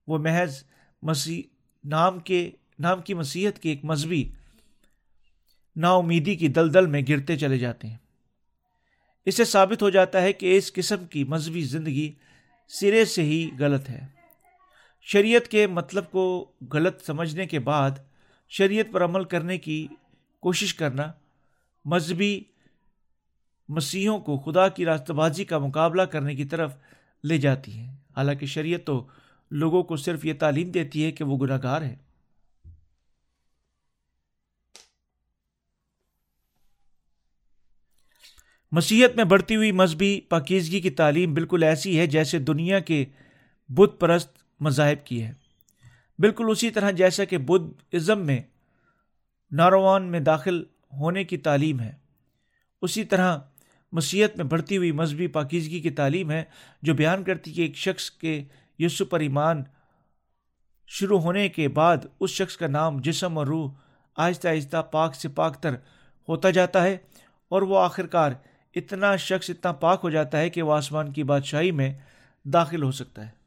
[0.08, 0.64] وہ محض
[1.02, 1.42] مسیح،
[1.84, 4.30] نام کے، نام کی مسیحت کی ایک مذہبی
[5.76, 7.98] نا امیدی کی دلدل میں گرتے چلے جاتے ہیں۔
[9.26, 12.12] اس سے ثابت ہو جاتا ہے کہ اس قسم کی مذہبی زندگی
[12.68, 14.06] سرے سے ہی غلط ہے۔
[15.02, 17.92] شریعت کے مطلب کو غلط سمجھنے کے بعد
[18.50, 19.88] شریعت پر عمل کرنے کی
[20.40, 21.12] کوشش کرنا،
[21.86, 22.44] مذہبی
[23.70, 26.76] مسیحوں کو خدا کی راستہ بازی کا مقابلہ کرنے کی طرف
[27.24, 27.86] لے جاتی ہے
[28.16, 29.08] حالانکہ شریعت تو
[29.52, 31.96] لوگوں کو صرف یہ تعلیم دیتی ہے کہ وہ گناہ گار ہے
[38.72, 43.06] مسیحت میں بڑھتی ہوئی مذہبی پاکیزگی کی تعلیم بالکل ایسی ہے جیسے دنیا کے
[43.70, 45.34] بت پرست مذاہب کی ہے۔
[46.20, 48.42] بالکل اسی طرح جیسا کہ بدھ ازم میں
[49.52, 50.64] ناروان میں داخل
[50.94, 51.92] ہونے کی تعلیم ہے۔
[52.82, 53.38] اسی طرح
[53.92, 56.44] مسیحت میں بڑھتی ہوئی مذہبی پاکیزگی کی تعلیم ہے،
[56.82, 58.44] جو بیان کرتی کہ ایک شخص کے
[58.80, 59.64] یسو پر ایمان
[60.88, 63.72] شروع ہونے کے بعد اس شخص کا نام جسم اور روح
[64.16, 65.76] آہستہ آہستہ پاک سے پاک تر
[66.30, 66.98] ہوتا جاتا ہے
[67.50, 68.32] اور وہ آخر کار
[68.76, 71.94] اتنا شخص اتنا پاک ہو جاتا ہے کہ وہ آسمان کی بادشاہی میں
[72.46, 73.45] داخل ہو سکتا ہے۔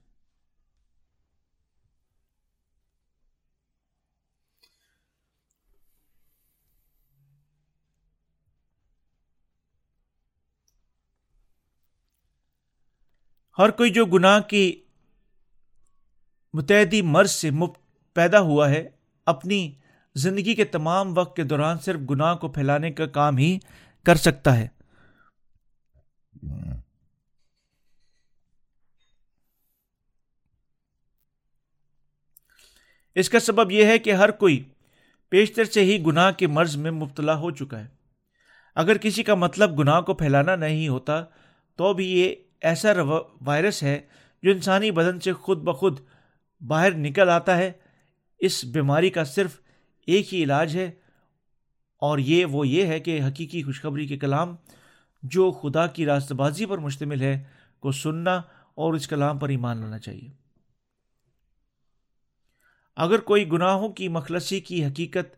[13.58, 14.82] ہر کوئی جو گناہ کی
[16.54, 17.78] متحدی مرض سے مفت
[18.14, 18.88] پیدا ہوا ہے،
[19.26, 19.74] اپنی
[20.14, 23.58] زندگی کے تمام وقت کے دوران صرف گناہ کو پھیلانے کا کام ہی
[24.06, 24.68] کر سکتا ہے۔
[33.14, 34.64] اس کا سبب یہ ہے کہ ہر کوئی
[35.28, 37.88] پیشتر سے ہی گناہ کے مرض میں مبتلا ہو چکا ہے۔
[38.74, 41.24] اگر کسی کا مطلب گناہ کو پھیلانا نہیں ہوتا،
[41.76, 42.88] تو بھی یہ ایسا
[43.46, 44.00] وائرس ہے
[44.42, 46.00] جو انسانی بدن سے خود بخود
[46.66, 47.72] باہر نکل آتا ہے۔
[48.38, 49.60] اس بیماری کا صرف
[50.06, 50.90] ایک ہی علاج ہے۔
[51.98, 54.56] اور یہ وہ یہ ہے کہ حقیقی خوشخبری کے کلام
[55.22, 57.44] جو خدا کی راست بازی پر مشتمل ہے،
[57.80, 58.36] کو سننا
[58.74, 60.30] اور اس کلام پر ایمان لانا چاہیے۔
[62.96, 65.36] اگر کوئی گناہوں کی مخلصی کی حقیقت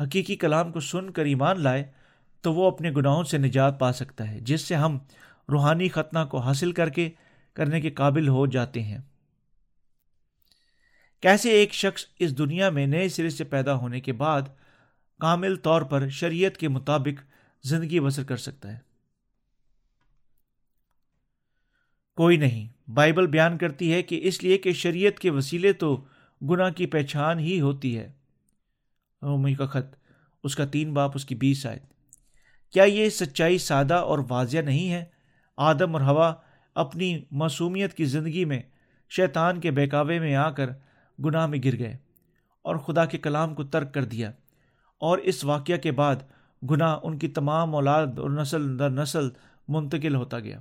[0.00, 1.84] حقیقی کلام کو سن کر ایمان لائے،
[2.40, 4.98] تو وہ اپنے گناہوں سے نجات پا سکتا ہے، جس سے ہم
[5.52, 7.10] روحانی ختنہ کو حاصل کر کے
[7.54, 8.98] کرنے کے قابل ہو جاتے ہیں۔
[11.20, 14.42] کیسے ایک شخص اس دنیا میں نئے سرے سے پیدا ہونے کے بعد
[15.20, 17.22] کامل طور پر شریعت کے مطابق
[17.66, 18.78] زندگی بسر کر سکتا ہے؟
[22.16, 26.04] کوئی نہیں۔ بائبل بیان کرتی ہے کہ اس لیے کہ شریعت کے وسیلے تو
[26.42, 28.12] گناہ کی پہچان ہی ہوتی ہے۔
[29.22, 29.96] رومی کا خط،
[30.44, 31.78] اس کا تین باپ، اس کی بیس آئے
[32.70, 35.04] کیا یہ سچائی سادہ اور واضح نہیں ہے؟
[35.56, 36.34] آدم اور ہوا
[36.74, 38.62] اپنی معصومیت کی زندگی میں
[39.10, 40.70] شیطان کے بہکاوے میں آ کر
[41.24, 41.96] گناہ میں گر گئے
[42.62, 44.32] اور خدا کے کلام کو ترک کر دیا
[44.98, 46.16] اور اس واقعہ کے بعد
[46.70, 49.28] گناہ ان کی تمام اولاد اور نسل در نسل
[49.68, 50.60] منتقل ہوتا گیا۔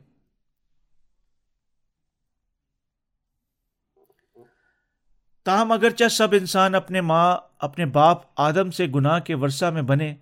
[5.44, 10.16] تاہم، اگرچہ سب انسان اپنے ماں، اپنے باپ آدم سے گناہ کے ورثہ میں بنے،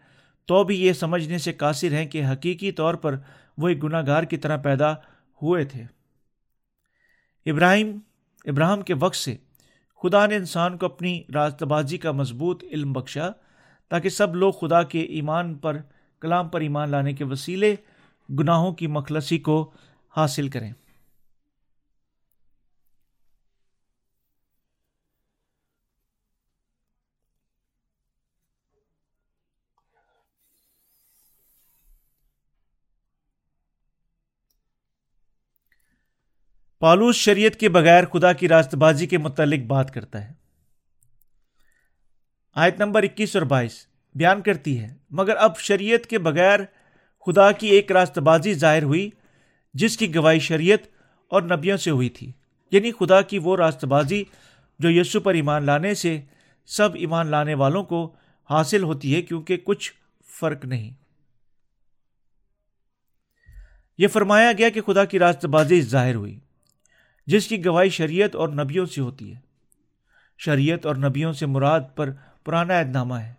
[0.45, 3.15] تو بھی یہ سمجھنے سے قاصر ہیں کہ حقیقی طور پر
[3.57, 4.91] وہ ایک گناہ گار کی طرح پیدا
[5.41, 5.83] ہوئے تھے۔
[7.45, 7.99] ابراہیم
[8.45, 9.35] ابراہم کے وقت سے
[10.03, 13.29] خدا نے انسان کو اپنی راست بازی کا مضبوط علم بخشا
[13.89, 15.77] تاکہ سب لوگ خدا کے ایمان پر،
[16.21, 17.75] کلام پر ایمان لانے کے وسیلے
[18.39, 19.71] گناہوں کی مخلصی کو
[20.17, 20.73] حاصل کریں۔
[36.83, 40.33] پالوس شریعت کے بغیر خدا کی راست بازی کے متعلق بات کرتا ہے۔
[42.55, 46.59] آیت نمبر اکیس اور بائیس بیان کرتی ہے، مگر اب شریعت کے بغیر
[47.25, 49.09] خدا کی ایک راست بازی ظاہر ہوئی،
[49.73, 50.79] جس کی گواہی شریعت
[51.29, 52.31] اور نبیوں سے ہوئی تھی۔
[52.71, 54.23] یعنی خدا کی وہ راست بازی
[54.79, 56.21] جو یسو پر ایمان لانے سے
[56.65, 58.15] سب ایمان لانے والوں کو
[58.49, 59.93] حاصل ہوتی ہے، کیونکہ کچھ
[60.39, 60.91] فرق نہیں۔
[63.97, 66.39] یہ فرمایا گیا کہ خدا کی راست بازی ظاہر ہوئی۔
[67.25, 69.39] جس کی گواہی شریعت اور نبیوں سے ہوتی ہے۔
[70.37, 72.09] شریعت اور نبیوں سے مراد پر
[72.43, 73.33] پرانا اعتنامہ ہے۔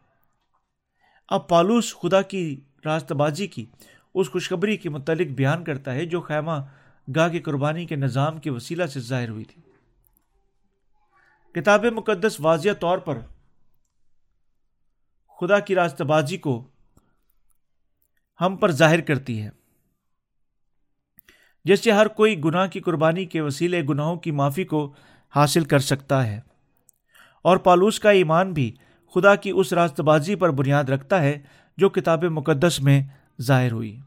[1.28, 3.66] اب پالوس خدا کی راست بازی کی
[4.14, 6.52] اس خوشخبری کے متعلق بیان کرتا ہے جو خیمہ
[7.16, 9.62] گاہ کی قربانی کے نظام کے وسیلہ سے ظاہر ہوئی تھی۔
[11.52, 13.18] کتاب مقدس واضح طور پر
[15.40, 16.68] خدا کی راست بازی کو
[18.40, 19.63] ہم پر ظاہر کرتی ہے۔
[21.64, 24.92] جس سے ہر کوئی گناہ کی قربانی کے وسیلے گناہوں کی معافی کو
[25.34, 26.40] حاصل کر سکتا ہے۔
[27.42, 28.74] اور پالوس کا ایمان بھی
[29.14, 31.38] خدا کی اس راست بازی پر بنیاد رکھتا ہے
[31.76, 33.02] جو کتاب مقدس میں
[33.42, 34.00] ظاہر ہوئی۔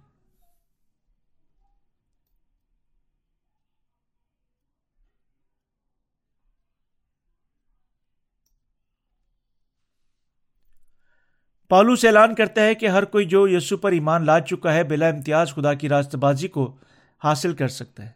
[11.70, 15.08] پالوس اعلان کرتا ہے کہ ہر کوئی جو یسو پر ایمان لا چکا ہے، بلا
[15.08, 16.76] امتیاز خدا کی راست بازی کو
[17.24, 18.12] حاصل کر سکتا ہے۔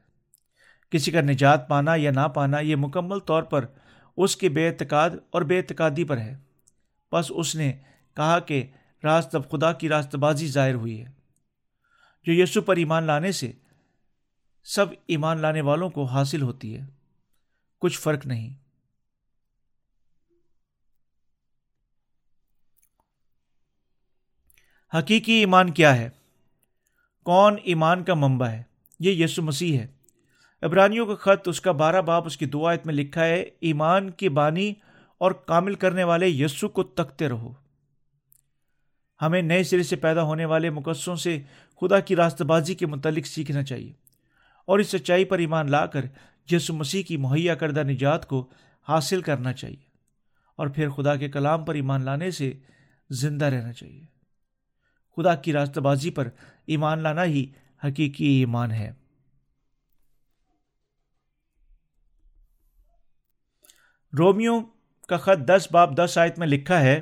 [0.89, 3.65] کسی کا نجات پانا یا نہ پانا یہ مکمل طور پر
[4.17, 6.37] اس کے بے اعتقاد اور بے اعتقادی پر ہے۔
[7.11, 7.79] بس اس نے
[8.15, 8.71] کہا کہ
[9.03, 11.11] راست خدا کی راست بازی ظاہر ہوئی ہے۔
[12.23, 13.51] جو یسو پر ایمان لانے سے
[14.63, 16.85] سب ایمان لانے والوں کو حاصل ہوتی ہے۔
[17.79, 18.55] کچھ فرق نہیں۔
[24.97, 26.09] حقیقی ایمان کیا ہے؟
[27.25, 28.70] کون ایمان کا منبع ہے؟
[29.01, 29.87] یہ یسو مسیح ہے۔
[30.61, 34.29] ابرانیوں کا خط اس کا بارہ باپ اس کی دعایت میں لکھا ہے، ایمان کی
[34.29, 34.73] بانی
[35.17, 37.53] اور کامل کرنے والے یسو کو تکتے رہو۔
[39.21, 41.41] ہمیں نئے سرے سے پیدا ہونے والے مقصوں سے
[41.81, 43.93] خدا کی راست بازی کے متعلق سیکھنا چاہیے
[44.65, 46.05] اور اس سچائی پر ایمان لا کر
[46.51, 48.49] یسو مسیح کی مہیا کردہ نجات کو
[48.87, 49.91] حاصل کرنا چاہیے
[50.55, 52.53] اور پھر خدا کے کلام پر ایمان لانے سے
[53.09, 54.05] زندہ رہنا چاہیے۔
[55.17, 56.27] خدا کی راست بازی پر
[56.67, 57.45] ایمان لانا ہی
[57.83, 58.91] حقیقی ایمان ہے۔
[64.13, 64.59] رومیو
[65.09, 67.01] کا خط دس باپ دس آیت میں لکھا ہے،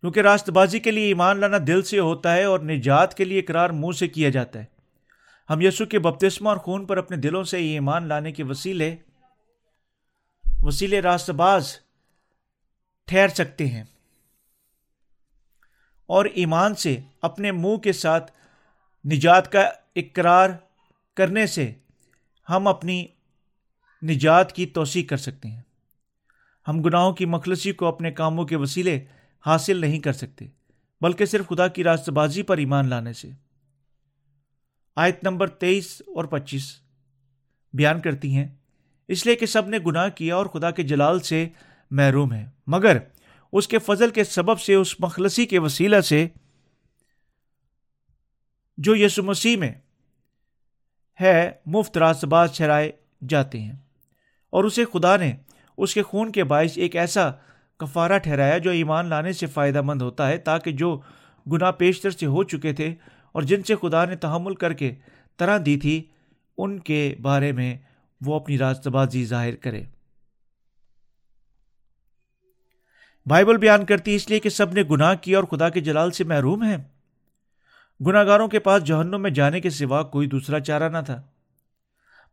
[0.00, 3.38] کیونکہ راست بازی کے لیے ایمان لانا دل سے ہوتا ہے اور نجات کے لیے
[3.38, 4.64] اقرار منہ سے کیا جاتا ہے۔
[5.50, 8.96] ہم یسو کے بپتسمہ اور خون پر اپنے دلوں سے ایمان لانے کے وسیلے
[10.62, 11.76] وسیلے راست باز
[13.08, 13.84] ٹھہر سکتے ہیں
[16.06, 18.32] اور ایمان سے اپنے منہ کے ساتھ
[19.12, 19.60] نجات کا
[19.96, 20.50] اقرار
[21.16, 21.72] کرنے سے
[22.50, 23.06] ہم اپنی
[24.02, 25.60] نجات کی توسیع کر سکتے ہیں۔
[26.68, 29.04] ہم گناہوں کی مخلصی کو اپنے کاموں کے وسیلے
[29.46, 30.46] حاصل نہیں کر سکتے،
[31.00, 33.30] بلکہ صرف خدا کی راست بازی پر ایمان لانے سے۔
[34.96, 36.76] آیت نمبر تیئیس اور پچیس
[37.72, 38.48] بیان کرتی ہیں،
[39.08, 41.48] اس لیے کہ سب نے گناہ کیا اور خدا کے جلال سے
[41.90, 42.98] محروم ہے مگر
[43.52, 46.28] اس کے فضل کے سبب سے، اس مخلصی کے وسیلہ سے
[48.76, 49.74] جو یسو مسیح میں
[51.20, 52.92] ہے، مفت راست باز ٹھہرائے
[53.28, 53.72] جاتے ہیں۔
[54.50, 55.36] اور اسے خدا نے
[55.76, 57.30] اس کے خون کے باعث ایک ایسا
[57.78, 61.00] کفارہ ٹھہرایا جو ایمان لانے سے فائدہ مند ہوتا ہے، تاکہ جو
[61.52, 62.94] گناہ پیشتر سے ہو چکے تھے
[63.32, 64.94] اور جن سے خدا نے تحمل کر کے
[65.36, 66.04] طرح دی تھی،
[66.58, 67.76] ان کے بارے میں
[68.20, 69.82] وہ اپنی راست بازی ظاہر کرے۔
[73.26, 76.24] بائبل بیان کرتی اس لیے کہ سب نے گناہ کیا اور خدا کے جلال سے
[76.24, 76.76] محروم ہیں۔
[78.00, 81.22] گناہ گاروں کے پاس جہنم میں جانے کے سوا کوئی دوسرا چارہ نہ تھا۔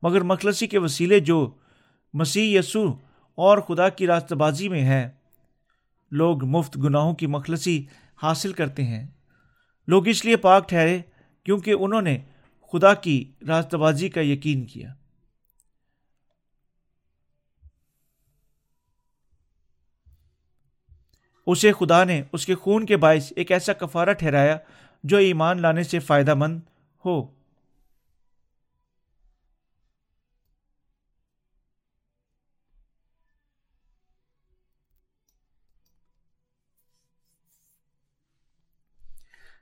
[0.02, 1.54] مگر مخلصی کے وسیلے جو
[2.14, 2.94] مسیح یسو
[3.36, 5.10] اور خدا کی راست بازی میں ہے
[6.12, 7.86] لوگ مفت گناہوں کی مخلصی
[8.24, 9.08] حاصل کرتے ہیں۔
[9.88, 11.02] لوگ اس لیے پاک ٹھہرے
[11.44, 12.20] کیونکہ انہوں نے
[12.72, 14.94] خدا کی راست بازی کا یقین کیا۔
[21.48, 24.58] اسے خدا نے اس کے خون کے باعث ایک ایسا کفارہ ٹھہرایا
[25.04, 26.62] جو ایمان لانے سے فائدہ مند
[27.06, 27.44] ہو۔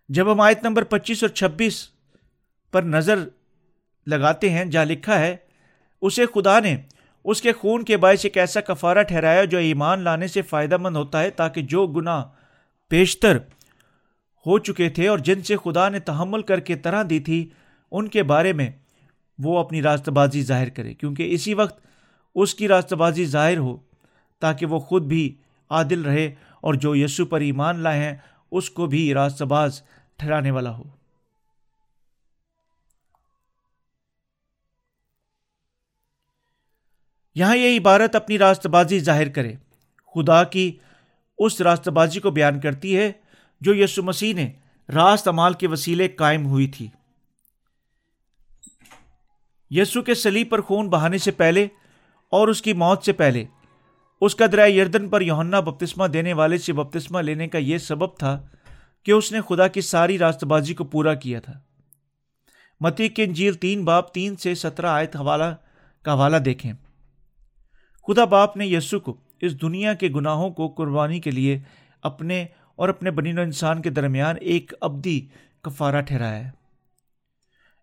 [0.10, 1.90] جب ہم آیت نمبر پچیس اور چھبیس
[2.72, 3.16] پر نظر
[4.08, 5.36] لگاتے ہیں، جہاں لکھا ہے،
[6.02, 6.82] اسے خدا نے
[7.24, 10.96] اس کے خون کے باعث ایک ایسا کفارہ ٹھہرایا جو ایمان لانے سے فائدہ مند
[10.96, 12.24] ہوتا ہے تاکہ جو گناہ
[12.88, 13.38] پیشتر
[14.46, 17.50] ہو چکے تھے اور جن سے خدا نے تحمل کر کے طرح دی تھی،
[17.92, 18.72] ان کے بارے میں
[19.40, 21.88] وہ اپنی راست بازی ظاہر کرے، کیونکہ اسی وقت
[22.36, 23.78] اس کی راست بازی ظاہر ہو
[24.40, 25.36] تاکہ وہ خود بھی
[25.70, 28.18] عادل رہے اور جو یسو پر ایمان لائے ہیں،
[28.52, 29.82] اس کو بھی راست باز
[30.18, 30.84] ٹھہرانے والا ہو۔
[37.36, 39.54] یہاں یہ عبارت اپنی راست بازی ظاہر کرے۔
[40.16, 40.78] خدا کی
[41.38, 43.12] اس راست بازی کو بیان کرتی ہے
[43.62, 44.52] جو یسو مسیح نے
[44.94, 46.88] راست امال کے وسیلے قائم ہوئی تھی۔
[49.70, 51.68] یسو کے سلیب پر خون بہانے سے پہلے
[52.32, 53.46] اور اس کی موت سے پہلے
[54.22, 58.18] اس کا دریا یردن پر یونا بپتسمہ دینے والے سے بپتسمہ لینے کا یہ سبب
[58.18, 58.48] تھا
[59.04, 61.54] کہ اس نے خدا کی ساری راست بازی کو پورا کیا تھا۔
[62.80, 65.56] متی کے انجیل تین باپ تین سے سترہ آیت حوالہ
[66.02, 66.74] کا حوالہ دیکھیں۔
[68.08, 71.60] خدا باپ نے یسو کو اس دنیا کے گناہوں کو قربانی کے لیے
[72.02, 72.46] اپنے
[72.82, 75.28] اور اپنے بنین و انسان کے درمیان ایک ابدی
[75.62, 76.52] کفارہ ٹھہرایا ہے۔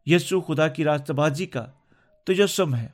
[0.07, 1.67] یسو خدا کی راست بازی کا
[2.27, 2.89] تجسم ہے۔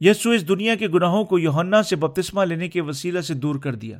[0.00, 3.74] یسو اس دنیا کے گناہوں کو یوہنا سے بپتسمہ لینے کے وسیلہ سے دور کر
[3.74, 3.98] دیا۔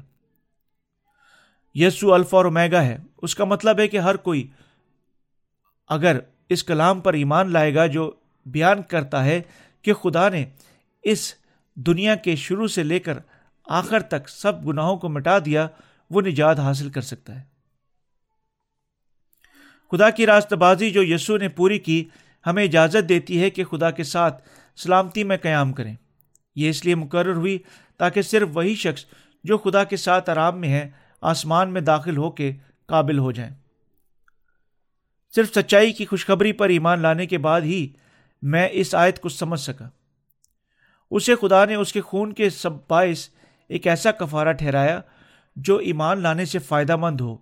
[1.75, 4.47] یسو الفا اور میگا ہے۔ اس کا مطلب ہے کہ ہر کوئی
[5.89, 8.13] اگر اس کلام پر ایمان لائے گا جو
[8.47, 9.43] بیان کرتا ہے
[9.83, 10.45] کہ خدا نے
[11.03, 11.35] اس
[11.75, 13.19] دنیا کے شروع سے لے کر
[13.69, 15.69] آخر تک سب گناہوں کو مٹا دیا،
[16.11, 17.45] وہ نجات حاصل کر سکتا ہے۔
[19.91, 22.09] خدا کی راست بازی جو یسو نے پوری کی،
[22.47, 25.97] ہمیں اجازت دیتی ہے کہ خدا کے ساتھ سلامتی میں قیام کریں۔
[26.57, 27.59] یہ اس لیے مقرر ہوئی
[27.97, 29.05] تاکہ صرف وہی شخص
[29.45, 30.91] جو خدا کے ساتھ آرام میں ہے،
[31.21, 32.53] آسمان میں داخل ہو کے
[32.87, 33.55] قابل ہو جائیں۔
[35.35, 37.89] صرف سچائی کی خوشخبری پر ایمان لانے کے بعد ہی
[38.43, 39.89] میں اس آیت کو سمجھ سکا۔
[41.11, 43.29] اسے خدا نے اس کے خون کے سب باعث
[43.69, 45.01] ایک ایسا کفارہ ٹھہرایا
[45.57, 47.37] جو ایمان لانے سے فائدہ مند ہو،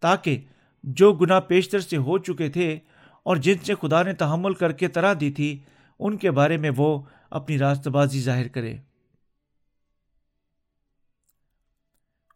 [0.00, 0.44] تاکہ
[0.82, 2.78] جو گناہ پیشتر سے ہو چکے تھے
[3.22, 5.62] اور جن سے خدا نے تحمل کر کے طرح دی تھی،
[5.98, 8.76] ان کے بارے میں وہ اپنی راست بازی ظاہر کرے۔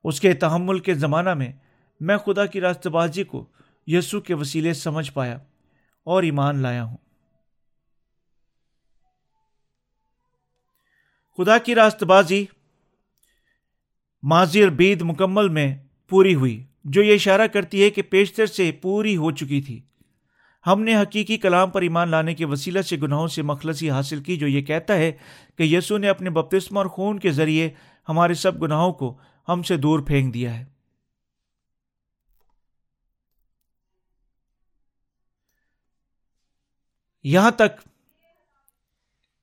[0.04, 1.52] اس کے تحمل کے زمانہ میں
[2.00, 3.46] میں خدا کی راست بازی کو
[3.86, 5.38] یسو کے وسیلے سمجھ پایا
[6.04, 6.96] اور ایمان لایا ہوں۔
[11.36, 12.44] خدا کی راست بازی
[14.22, 15.76] ماضی اور بید مکمل میں
[16.08, 19.80] پوری ہوئی، جو یہ اشارہ کرتی ہے کہ پیشتر سے پوری ہو چکی تھی۔
[20.66, 24.36] ہم نے حقیقی کلام پر ایمان لانے کے وسیلہ سے گناہوں سے مخلصی حاصل کی،
[24.36, 25.12] جو یہ کہتا ہے
[25.58, 27.70] کہ یسو نے اپنے بپتسم اور خون کے ذریعے
[28.08, 29.18] ہمارے سب گناہوں کو
[29.48, 30.64] ہم سے دور پھینک دیا ہے۔
[37.24, 37.80] یہاں تک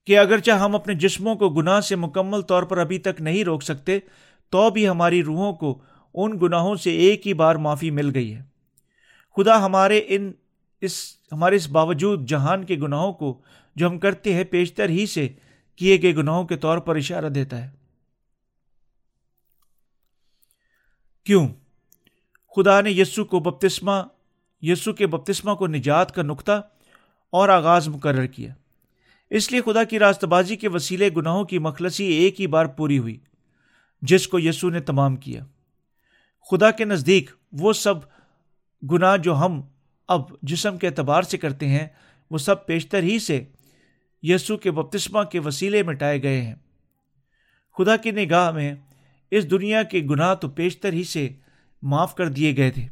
[0.07, 3.63] کہ اگرچہ ہم اپنے جسموں کو گناہ سے مکمل طور پر ابھی تک نہیں روک
[3.63, 3.99] سکتے
[4.49, 5.81] تو بھی ہماری روحوں کو
[6.13, 8.41] ان گناہوں سے ایک ہی بار معافی مل گئی ہے۔
[9.35, 10.31] خدا ہمارے ان
[10.81, 13.41] اس، ہمارے اس باوجود جہان کے گناہوں کو
[13.75, 15.29] جو ہم کرتے ہیں، پیشتر ہی سے
[15.75, 17.69] کیے گئے گناہوں کے طور پر اشارہ دیتا ہے۔
[21.23, 21.47] کیوں؟
[22.55, 24.01] خدا نے یسو کو بپتسمہ
[24.61, 26.61] یسو کے بپتسمہ کو نجات کا نقطہ
[27.29, 28.53] اور آغاز مقرر کیا۔
[29.29, 32.99] اس لیے خدا کی راست بازی کے وسیلے گناہوں کی مخلصی ایک ہی بار پوری
[32.99, 33.17] ہوئی۔
[34.01, 35.45] جس کو یسو نے تمام کیا۔
[36.51, 37.93] خدا کے نزدیک وہ سب
[38.91, 39.61] گناہ جو ہم
[40.07, 41.87] اب جسم کے اعتبار سے کرتے ہیں،
[42.31, 43.43] وہ سب پیشتر ہی سے
[44.21, 46.55] یسو کے بپتسمہ کے وسیلے مٹائے گئے ہیں۔
[47.77, 48.75] خدا کی نگاہ میں
[49.31, 51.29] اس دنیا کے گناہ تو پیشتر ہی سے
[51.81, 52.87] معاف کر دیے گئے تھے۔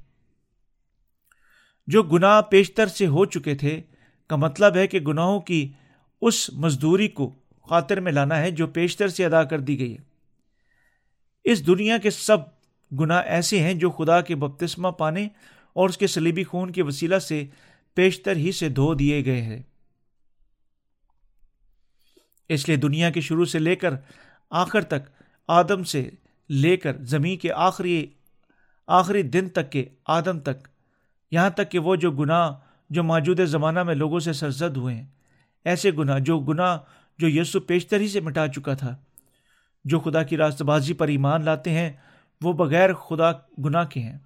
[1.87, 3.81] جو گناہ پیشتر سے ہو چکے تھے،
[4.27, 5.71] کا مطلب ہے کہ گناہوں کی
[6.21, 7.33] اس مزدوری کو
[7.69, 10.06] خاطر میں لانا ہے جو پیشتر سے ادا کر دی گئی ہے۔
[11.51, 12.37] اس دنیا کے سب
[12.99, 15.27] گناہ ایسے ہیں جو خدا کے بپتسمہ پانے
[15.73, 17.45] اور اس کے سلیبی خون کے وسیلہ سے
[17.93, 19.61] پیشتر ہی سے دھو دیے گئے ہیں۔
[22.49, 23.93] اس لیے دنیا کے شروع سے لے کر
[24.49, 25.09] آخر تک،
[25.47, 26.09] آدم سے
[26.49, 28.05] لے کر زمین کے آخری
[28.87, 30.67] آخری دن تک کے آدم تک،
[31.31, 32.51] یہاں تک کہ وہ جو گناہ
[32.89, 35.05] جو موجودہ زمانہ میں لوگوں سے سرزد ہوئے ہیں،
[35.65, 36.77] ایسے گناہ جو گناہ
[37.19, 38.95] جو یسو پیشتر ہی سے مٹا چکا تھا۔
[39.85, 41.93] جو خدا کی راست بازی پر ایمان لاتے ہیں،
[42.41, 43.31] وہ بغیر خدا
[43.65, 44.17] گناہ کے ہیں۔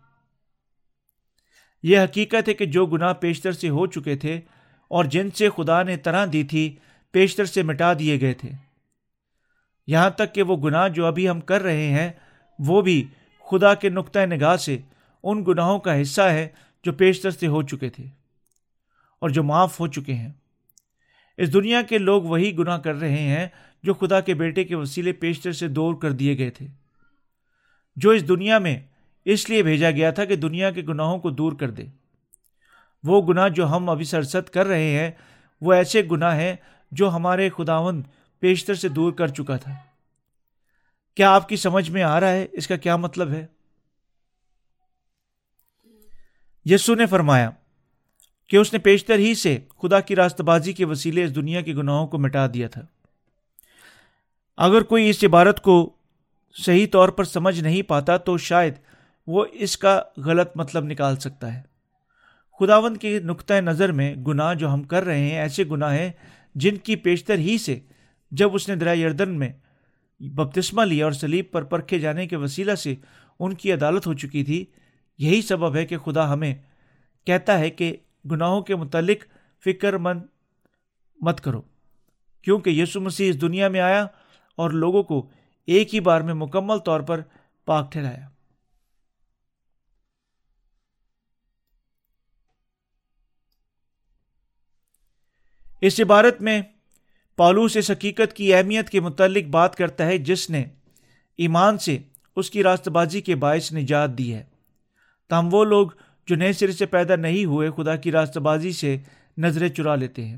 [1.84, 4.42] یہ حقیقت ہے کہ جو گناہ پیشتر سے ہو چکے تھے
[4.88, 6.76] اور جن سے خدا نے طرح دی تھی،
[7.12, 8.50] پیشتر سے مٹا دیے گئے تھے۔
[9.88, 12.12] یہاں تک کہ وہ گناہ جو ابھی ہم کر رہے ہیں،
[12.60, 13.08] وہ بھی
[13.52, 14.78] خدا کے نقطۂ نگاہ سے
[15.24, 16.48] ان گناہوں کا حصہ ہے
[16.84, 18.04] جو پیشتر سے ہو چکے تھے
[19.20, 20.32] اور جو معاف ہو چکے ہیں۔
[21.38, 23.48] اس دنیا کے لوگ وہی گناہ کر رہے ہیں
[23.84, 26.68] جو خدا کے بیٹے کے وسیلے پیشتر سے دور کر دیے گئے تھے۔
[27.96, 28.80] جو اس دنیا میں
[29.26, 31.84] اس لیے بھیجا گیا تھا کہ دنیا کے گناہوں کو دور کر دے۔
[33.04, 35.12] وہ گناہ جو ہم ابھی سرست کر رہے ہیں،
[35.62, 36.56] وہ ایسے گناہ ہیں
[36.92, 38.02] جو ہمارے خداون
[38.40, 39.74] پیشتر سے دور کر چکا تھا۔
[41.16, 43.46] کیا آپ کی سمجھ میں آ رہا ہے؟ اس کا کیا مطلب ہے؟
[46.66, 47.50] یسو نے فرمایا،
[48.48, 51.74] کہ اس نے پیشتر ہی سے خدا کی راست بازی کے وسیلے اس دنیا کے
[51.74, 52.82] گناہوں کو مٹا دیا تھا۔
[54.64, 55.94] اگر کوئی اس عبارت کو
[56.56, 58.74] صحیح طور پر سمجھ نہیں پاتا تو شاید
[59.28, 61.62] وہ اس کا غلط مطلب نکال سکتا ہے۔
[62.60, 66.12] خداون کے نقطۂ نظر میں گناہ جو ہم کر رہے ہیں ایسے گناہ ہیں
[66.56, 67.80] جن کی پیشتر ہی سے
[68.32, 69.52] جب اس نے دریا یردن میں
[70.20, 72.96] بپتسمہ لیا اور سلیب پر پرکھے جانے کے وسیلہ سے
[73.40, 74.66] ان کی عدالت ہو چکی تھی،
[75.20, 76.54] یہی سبب ہے کہ خدا ہمیں
[77.28, 77.96] کہتا ہے کہ
[78.32, 79.24] گناہوں کے متعلق
[79.66, 80.22] فکر مند
[81.22, 81.62] مت کرو،
[82.42, 84.06] کیونکہ یسو مسیح اس دنیا میں آیا
[84.56, 85.30] اور لوگوں کو
[85.68, 87.22] ایک ہی بار میں مکمل طور پر
[87.66, 88.28] پاک ٹھہرایا۔
[95.82, 96.62] اس عبارت میں
[97.36, 100.66] پالوس اس حقیقت کی اہمیت کے متعلق بات کرتا ہے جس نے
[101.38, 101.98] ایمان سے
[102.36, 104.44] اس کی راست بازی کے باعث نجات دی ہے۔
[105.30, 105.88] تاہم وہ لوگ
[106.28, 108.98] جو نئے سرے سے پیدا نہیں ہوئے، خدا کی راست بازی سے
[109.38, 110.38] نظریں چرا لیتے ہیں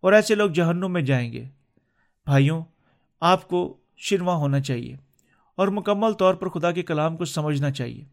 [0.00, 1.44] اور ایسے لوگ جہنم میں جائیں گے۔
[2.24, 2.64] بھائیوں
[3.20, 4.96] آپ کو شنوا ہونا چاہیے
[5.56, 8.04] اور مکمل طور پر خدا کے کلام کو سمجھنا چاہیے۔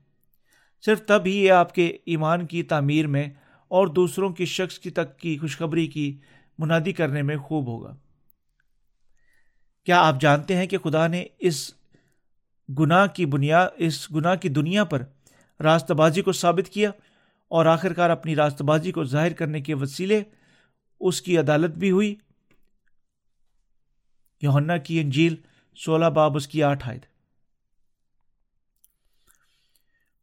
[0.85, 3.29] صرف تب ہی یہ آپ کے ایمان کی تعمیر میں
[3.67, 6.17] اور دوسروں کی شخص کی تک کی خوشخبری کی
[6.59, 7.95] منادی کرنے میں خوب ہوگا۔
[9.85, 11.71] کیا آپ جانتے ہیں کہ خدا نے اس
[12.79, 15.03] گناہ کی بنیاد اس گناہ کی دنیا پر
[15.59, 16.91] راست بازی کو ثابت کیا
[17.47, 20.23] اور آخر کار اپنی راست بازی کو ظاہر کرنے کے وسیلے
[20.99, 22.15] اس کی عدالت بھی ہوئی؟
[24.41, 25.35] یوہنا کی انجیل
[25.75, 26.99] سولہ باب اس کی آٹھ آئے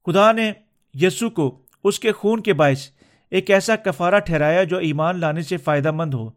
[0.06, 0.52] خدا نے
[0.94, 2.88] یسو کو اس کے خون کے باعث
[3.30, 6.30] ایک ایسا کفارہ ٹھہرایا جو ایمان لانے سے فائدہ مند ہو۔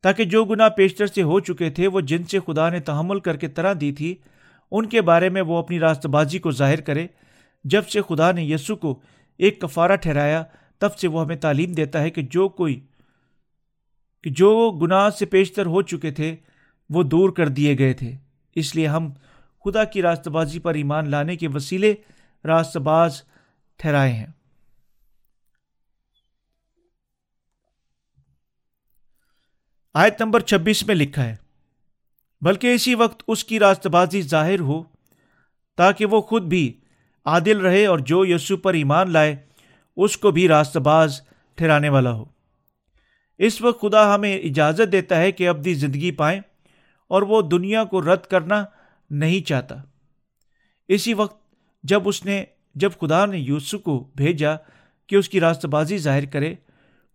[0.00, 3.36] تاکہ جو گناہ پیشتر سے ہو چکے تھے، وہ جن سے خدا نے تحمل کر
[3.36, 4.14] کے طرح دی تھی،
[4.70, 7.06] ان کے بارے میں وہ اپنی راست بازی کو ظاہر کرے۔
[7.64, 9.00] جب سے خدا نے یسو کو
[9.38, 10.44] ایک کفارہ ٹھہرایا،
[10.78, 12.80] تب سے وہ ہمیں تعلیم دیتا ہے کہ جو کوئی،
[14.22, 16.36] کہ جو گناہ سے پیشتر ہو چکے تھے
[16.90, 18.12] وہ دور کر دیے گئے تھے۔
[18.54, 19.10] اس لیے ہم
[19.64, 21.94] خدا کی راست بازی پر ایمان لانے کے وسیلے
[22.44, 23.22] راست باز
[23.76, 24.26] ٹھہرائے ہیں۔
[29.94, 31.36] آیت نمبر چھبیس میں لکھا ہے،
[32.40, 34.82] بلکہ اسی وقت اس کی راست بازی ظاہر ہو
[35.76, 36.80] تاکہ وہ خود بھی
[37.24, 39.36] عادل رہے اور جو یسو پر ایمان لائے،
[39.96, 41.20] اس کو بھی راست باز
[41.54, 42.24] ٹھہرانے والا ہو۔
[43.38, 46.40] اس وقت خدا ہمیں اجازت دیتا ہے کہ اپنی زندگی پائیں۔
[47.08, 48.64] اور وہ دنیا کو رد کرنا
[49.10, 49.74] نہیں چاہتا۔
[50.88, 51.42] اسی وقت
[51.82, 52.44] جب اس نے،
[52.74, 54.50] جب خدا نے یوسف کو بھیجا
[55.06, 56.54] کہ اس کی راست بازی ظاہر کرے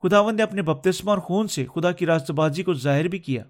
[0.04, 3.44] خداون نے اپنے بپتسمہ اور خون سے خدا کی راست بازی کو ظاہر بھی کیا۔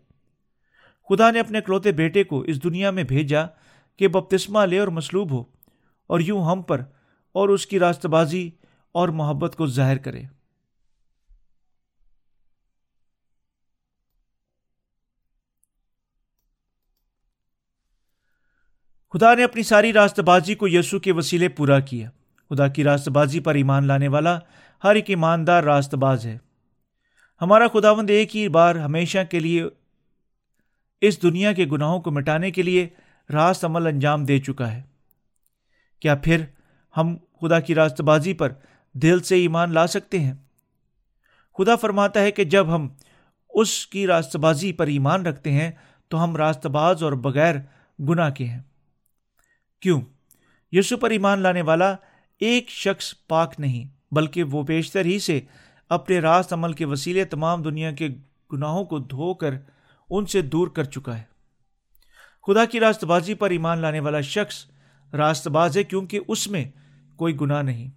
[1.10, 3.46] خدا نے اپنے اکلوتے بیٹے کو اس دنیا میں بھیجا
[3.98, 5.44] کہ بپتسمہ لے اور مصلوب ہو
[6.08, 6.82] اور یوں ہم پر
[7.32, 8.50] اور اس کی راست بازی
[8.91, 10.24] اور محبت کو ظاہر کرے۔
[19.14, 22.09] خدا نے اپنی ساری راست بازی کو یسو کے وسیلے پورا کیا۔
[22.49, 24.39] خدا کی راست بازی پر ایمان لانے والا
[24.84, 26.38] ہر ایک ایماندار راست باز ہے۔
[27.41, 29.64] ہمارا خداوند ایک ہی بار ہمیشہ کے لیے
[31.01, 32.88] اس دنیا کے گناہوں کو مٹانے کے لیے
[33.34, 34.82] راست عمل انجام دے چکا ہے۔
[35.99, 36.41] کیا پھر
[36.97, 38.51] ہم خدا کی راست بازی پر
[38.93, 40.34] دل سے ایمان لا سکتے ہیں؟
[41.57, 42.89] خدا فرماتا ہے کہ جب ہم
[43.49, 45.72] اس کی راست بازی پر ایمان رکھتے ہیں
[46.07, 47.55] تو ہم راست باز اور بغیر
[48.09, 48.61] گناہ کے ہیں۔
[49.84, 50.02] کیوں؟
[50.72, 51.96] یسو پر ایمان لانے والا
[52.42, 55.40] ایک شخص پاک نہیں، بلکہ وہ بیشتر ہی سے
[55.90, 58.08] اپنے راست عمل کے وسیلے تمام دنیا کے
[58.54, 59.54] گناہوں کو دھو کر
[60.10, 61.24] ان سے دور کر چکا ہے۔
[62.48, 64.66] خدا کی راست بازی پر ایمان لانے والا شخص
[65.14, 66.64] راست باز ہے کیونکہ اس میں
[67.16, 67.90] کوئی گناہ نہیں،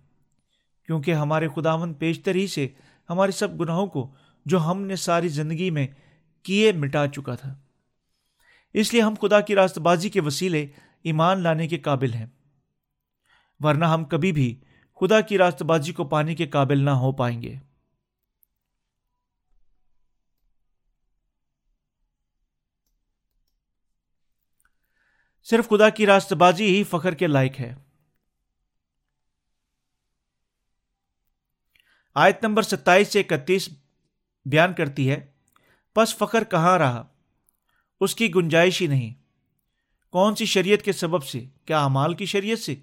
[0.87, 2.69] کیونکہ ہمارے خداون پیشتر ہی سے
[3.11, 4.15] ہمارے سب گناہوں کو
[4.47, 5.87] جو ہم نے ساری زندگی میں
[6.43, 7.55] کیے مٹا چکا تھا۔
[8.75, 10.67] اس لیے ہم خدا کی راست بازی کے وسیلے
[11.07, 12.27] ایمان لانے کے قابل ہیں۔
[13.61, 14.61] ورنہ ہم کبھی بھی
[15.01, 17.57] خدا کی راست بازی کو پانے کے قابل نہ ہو پائیں گے۔
[25.43, 27.75] صرف خدا کی راست بازی ہی فخر کے لائق ہے۔
[32.15, 33.69] آیت نمبر ستائیس سے اکتیس
[34.45, 35.33] بیان کرتی ہے،
[35.95, 37.09] پس فخر کہاں رہا؟
[38.01, 39.26] اس کی گنجائش ہی نہیں۔
[40.17, 42.75] کون سی شریعت کے سبب سے؟ کیا امال کی شریعت سے؟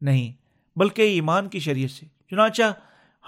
[0.00, 0.32] نہیں،
[0.78, 2.62] بلکہ ایمان کی شریعت سے۔ چنانچہ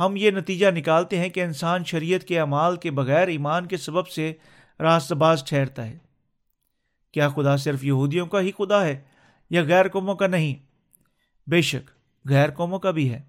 [0.01, 4.09] ہم یہ نتیجہ نکالتے ہیں کہ انسان شریعت کے اعمال کے بغیر ایمان کے سبب
[4.09, 4.33] سے
[4.81, 5.99] راست باز ٹھہرتا ہے۔
[7.13, 9.01] کیا خدا صرف یہودیوں کا ہی خدا ہے
[9.51, 10.55] یا غیر قوموں کا نہیں؟
[11.51, 11.91] بے شک،
[12.29, 13.23] غیر قوموں کا بھی ہے۔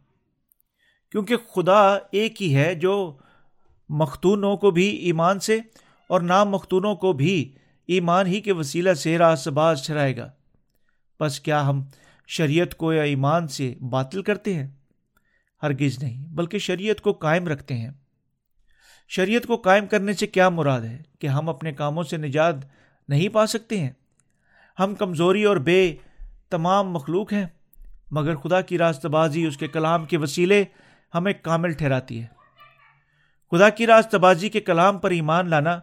[1.12, 3.18] کیونکہ خدا ایک ہی ہے جو
[3.90, 5.60] مختونوں کو بھی ایمان سے
[6.08, 7.54] اور نام مختونوں کو بھی
[7.88, 10.32] ایمان ہی کے وسیلہ سے راست باز ٹھہرائے گا۔
[11.20, 11.84] بس کیا ہم
[12.28, 14.68] شریعت کو یا ایمان سے باطل کرتے ہیں؟
[15.64, 17.92] ہرگز نہیں، بلکہ شریعت کو قائم رکھتے ہیں۔
[19.08, 22.56] شریعت کو قائم کرنے سے کیا مراد ہے کہ ہم اپنے کاموں سے نجات
[23.08, 23.92] نہیں پا سکتے ہیں؟
[24.80, 25.96] ہم کمزوری اور بے
[26.50, 27.46] تمام مخلوق ہیں،
[28.12, 30.64] مگر خدا کی راست بازی اس کے کلام کے وسیلے
[31.16, 32.28] ہمیں کامل ٹھہراتی ہے۔
[33.52, 35.80] خدا کی راست بازی کے کلام پر ایمان لانا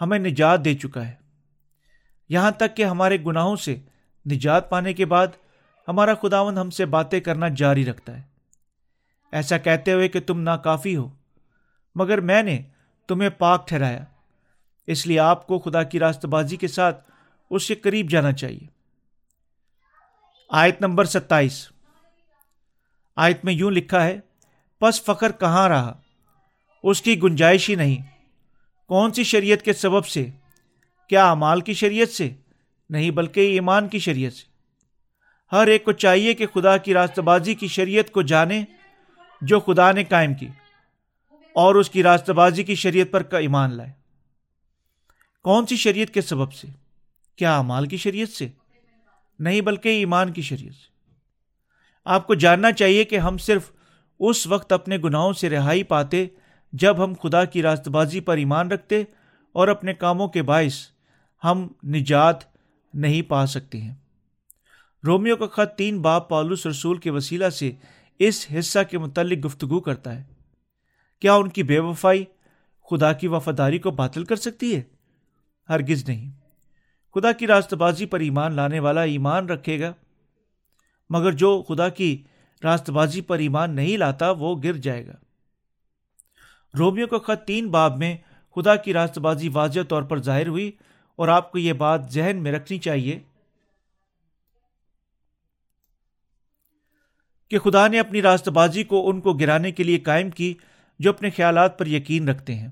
[0.00, 1.19] ہمیں نجات دے چکا ہے۔
[2.30, 3.76] یہاں تک کہ ہمارے گناہوں سے
[4.30, 5.26] نجات پانے کے بعد
[5.88, 8.22] ہمارا خداون ہم سے باتیں کرنا جاری رکھتا ہے۔
[9.32, 11.10] ایسا کہتے ہوئے کہ تم ناکافی ہو،
[11.94, 12.62] مگر میں نے
[13.08, 14.04] تمہیں پاک ٹھہرایا۔
[14.86, 17.10] اس لیے آپ کو خدا کی راست بازی کے ساتھ
[17.50, 18.66] اس کے قریب جانا چاہیے۔
[20.50, 21.68] آیت نمبر ستائیس۔
[23.16, 24.20] آیت میں یوں لکھا ہے،
[24.78, 26.00] پس فخر کہاں رہا؟
[26.82, 28.06] اس کی گنجائش ہی نہیں۔
[28.88, 30.26] کون سی شریعت کے سبب سے
[31.10, 32.30] کیا امال کی شریعت سے؟
[32.90, 34.44] نہیں بلکہ ایمان کی شریعت سے۔
[35.52, 38.64] ہر ایک کو چاہیے کہ خدا کی راست بازی کی شریعت کو جانے
[39.40, 40.48] جو خدا نے قائم کی
[41.54, 43.92] اور اس کی راست بازی کی شریعت پر کا ایمان لائے۔
[45.42, 46.68] کون سی شریعت کے سبب سے؟
[47.36, 48.48] کیا امال کی شریعت سے؟
[49.38, 51.14] نہیں بلکہ ایمان کی شریعت سے۔
[52.04, 53.70] آپ کو جاننا چاہیے کہ ہم صرف
[54.20, 56.26] اس وقت اپنے گناہوں سے رہائی پاتے
[56.72, 59.02] جب ہم خدا کی راست بازی پر ایمان رکھتے
[59.52, 60.74] اور اپنے کاموں کے باعث
[61.44, 62.36] ہم نجات
[62.94, 63.94] نہیں پا سکتے ہیں۔
[65.06, 67.72] رومیو کا خط تین باپ پالوس رسول کے وسیلہ سے
[68.18, 70.24] اس حصہ کے متعلق گفتگو کرتا ہے۔
[71.20, 72.24] کیا ان کی بے وفائی
[72.90, 74.82] خدا کی وفاداری کو باطل کر سکتی ہے؟
[75.68, 76.30] ہرگز نہیں۔
[77.14, 79.92] خدا کی راست بازی پر ایمان لانے والا ایمان رکھے گا۔
[81.10, 82.22] مگر جو خدا کی
[82.64, 85.12] راست بازی پر ایمان نہیں لاتا، وہ گر جائے گا۔
[86.78, 88.16] رومیو کا خط تین باب میں
[88.56, 90.72] خدا کی راست بازی واضح طور پر ظاہر ہوئی۔
[91.20, 93.18] اور آپ کو یہ بات ذہن میں رکھنی چاہیے
[97.48, 100.54] کہ خدا نے اپنی راست بازی کو ان کو گرانے کے لیے قائم کی
[100.98, 102.68] جو اپنے خیالات پر یقین رکھتے ہیں۔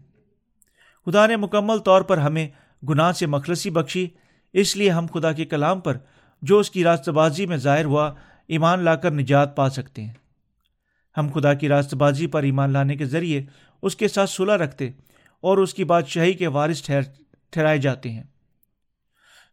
[1.06, 2.48] خدا نے مکمل طور پر ہمیں
[2.88, 4.08] گناہ سے مخلصی بخشی،
[4.52, 5.98] اس لیے ہم خدا کے کلام پر
[6.42, 8.14] جو اس کی راست بازی میں ظاہر ہوا،
[8.46, 10.14] ایمان لا کر نجات پا سکتے ہیں۔
[11.16, 13.42] ہم خدا کی راست بازی پر ایمان لانے کے ذریعے
[13.82, 14.90] اس کے ساتھ صلح رکھتے
[15.40, 16.90] اور اس کی بادشاہی کے وارث
[17.50, 18.24] ٹھہرائے جاتے ہیں۔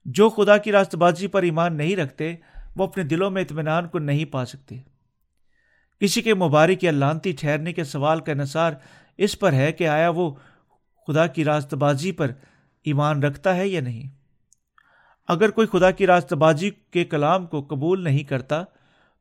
[0.05, 2.35] جو خدا کی راست بازی پر ایمان نہیں رکھتے،
[2.75, 4.75] وہ اپنے دلوں میں اطمینان کو نہیں پا سکتے۔
[5.99, 8.73] کسی کے مبارک یا لانتی ٹھہرنے کے سوال کا انحصار
[9.17, 10.35] اس پر ہے کہ آیا وہ
[11.07, 12.31] خدا کی راست بازی پر
[12.83, 14.09] ایمان رکھتا ہے یا نہیں۔
[15.27, 18.63] اگر کوئی خدا کی راست بازی کے کلام کو قبول نہیں کرتا،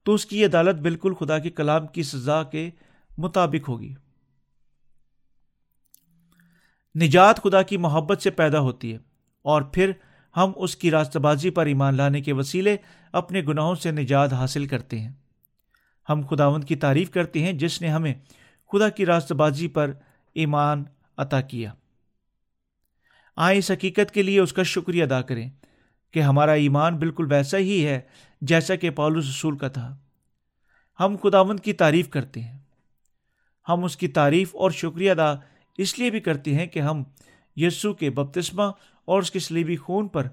[0.03, 2.71] تو اس کی عدالت بالکل خدا کے کلام کی سزا کے
[3.19, 3.95] مطابق ہوگی۔
[7.03, 8.99] نجات خدا کی محبت سے پیدا ہوتی ہے
[9.43, 9.93] اور پھر
[10.37, 12.77] ہم اس کی راستہ بازی پر ایمان لانے کے وسیلے
[13.13, 15.13] اپنے گناہوں سے نجات حاصل کرتے ہیں۔
[16.09, 18.15] ہم خداوند کی تعریف کرتے ہیں جس نے ہمیں
[18.73, 19.93] خدا کی راست بازی پر
[20.35, 20.85] ایمان
[21.17, 21.73] عطا کیا۔
[23.37, 25.51] آئیں اس حقیقت کے لیے اس کا شکریہ ادا کریں
[26.11, 28.01] کہ ہمارا ایمان بالکل ویسا ہی ہے
[28.41, 29.97] جیسا کہ پالوس رسول کا تھا۔
[31.01, 32.59] ہم خداوند کی تعریف کرتے ہیں۔
[33.69, 35.35] ہم اس کی تعریف اور شکریہ ادا
[35.79, 37.03] اس لیے بھی کرتے ہیں کہ ہم
[37.57, 38.63] یسو کے بپتسمہ
[39.05, 40.29] اور اس کے سلیبی خون پر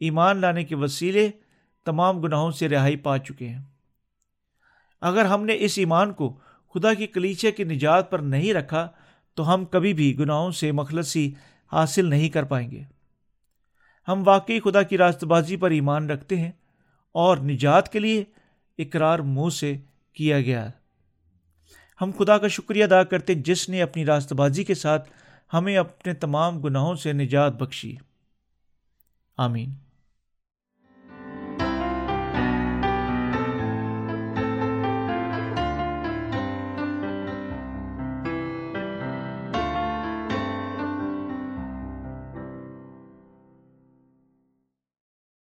[0.00, 1.30] ایمان لانے کے وسیلے
[1.84, 3.62] تمام گناہوں سے رہائی پا چکے ہیں۔
[5.00, 6.38] اگر ہم نے اس ایمان کو
[6.74, 8.88] خدا کی کلیچے کی نجات پر نہیں رکھا،
[9.34, 11.32] تو ہم کبھی بھی گناہوں سے مخلصی
[11.72, 12.82] حاصل نہیں کر پائیں گے۔
[14.08, 16.50] ہم واقعی خدا کی راست بازی پر ایمان رکھتے ہیں
[17.12, 18.24] اور نجات کے لیے
[18.78, 19.76] اقرار منہ سے
[20.12, 20.70] کیا گیا۔
[22.00, 25.10] ہم خدا کا شکریہ ادا کرتے جس نے اپنی راست بازی کے ساتھ
[25.52, 27.96] ہمیں اپنے تمام گناہوں سے نجات بخشی۔
[29.36, 29.81] آمین۔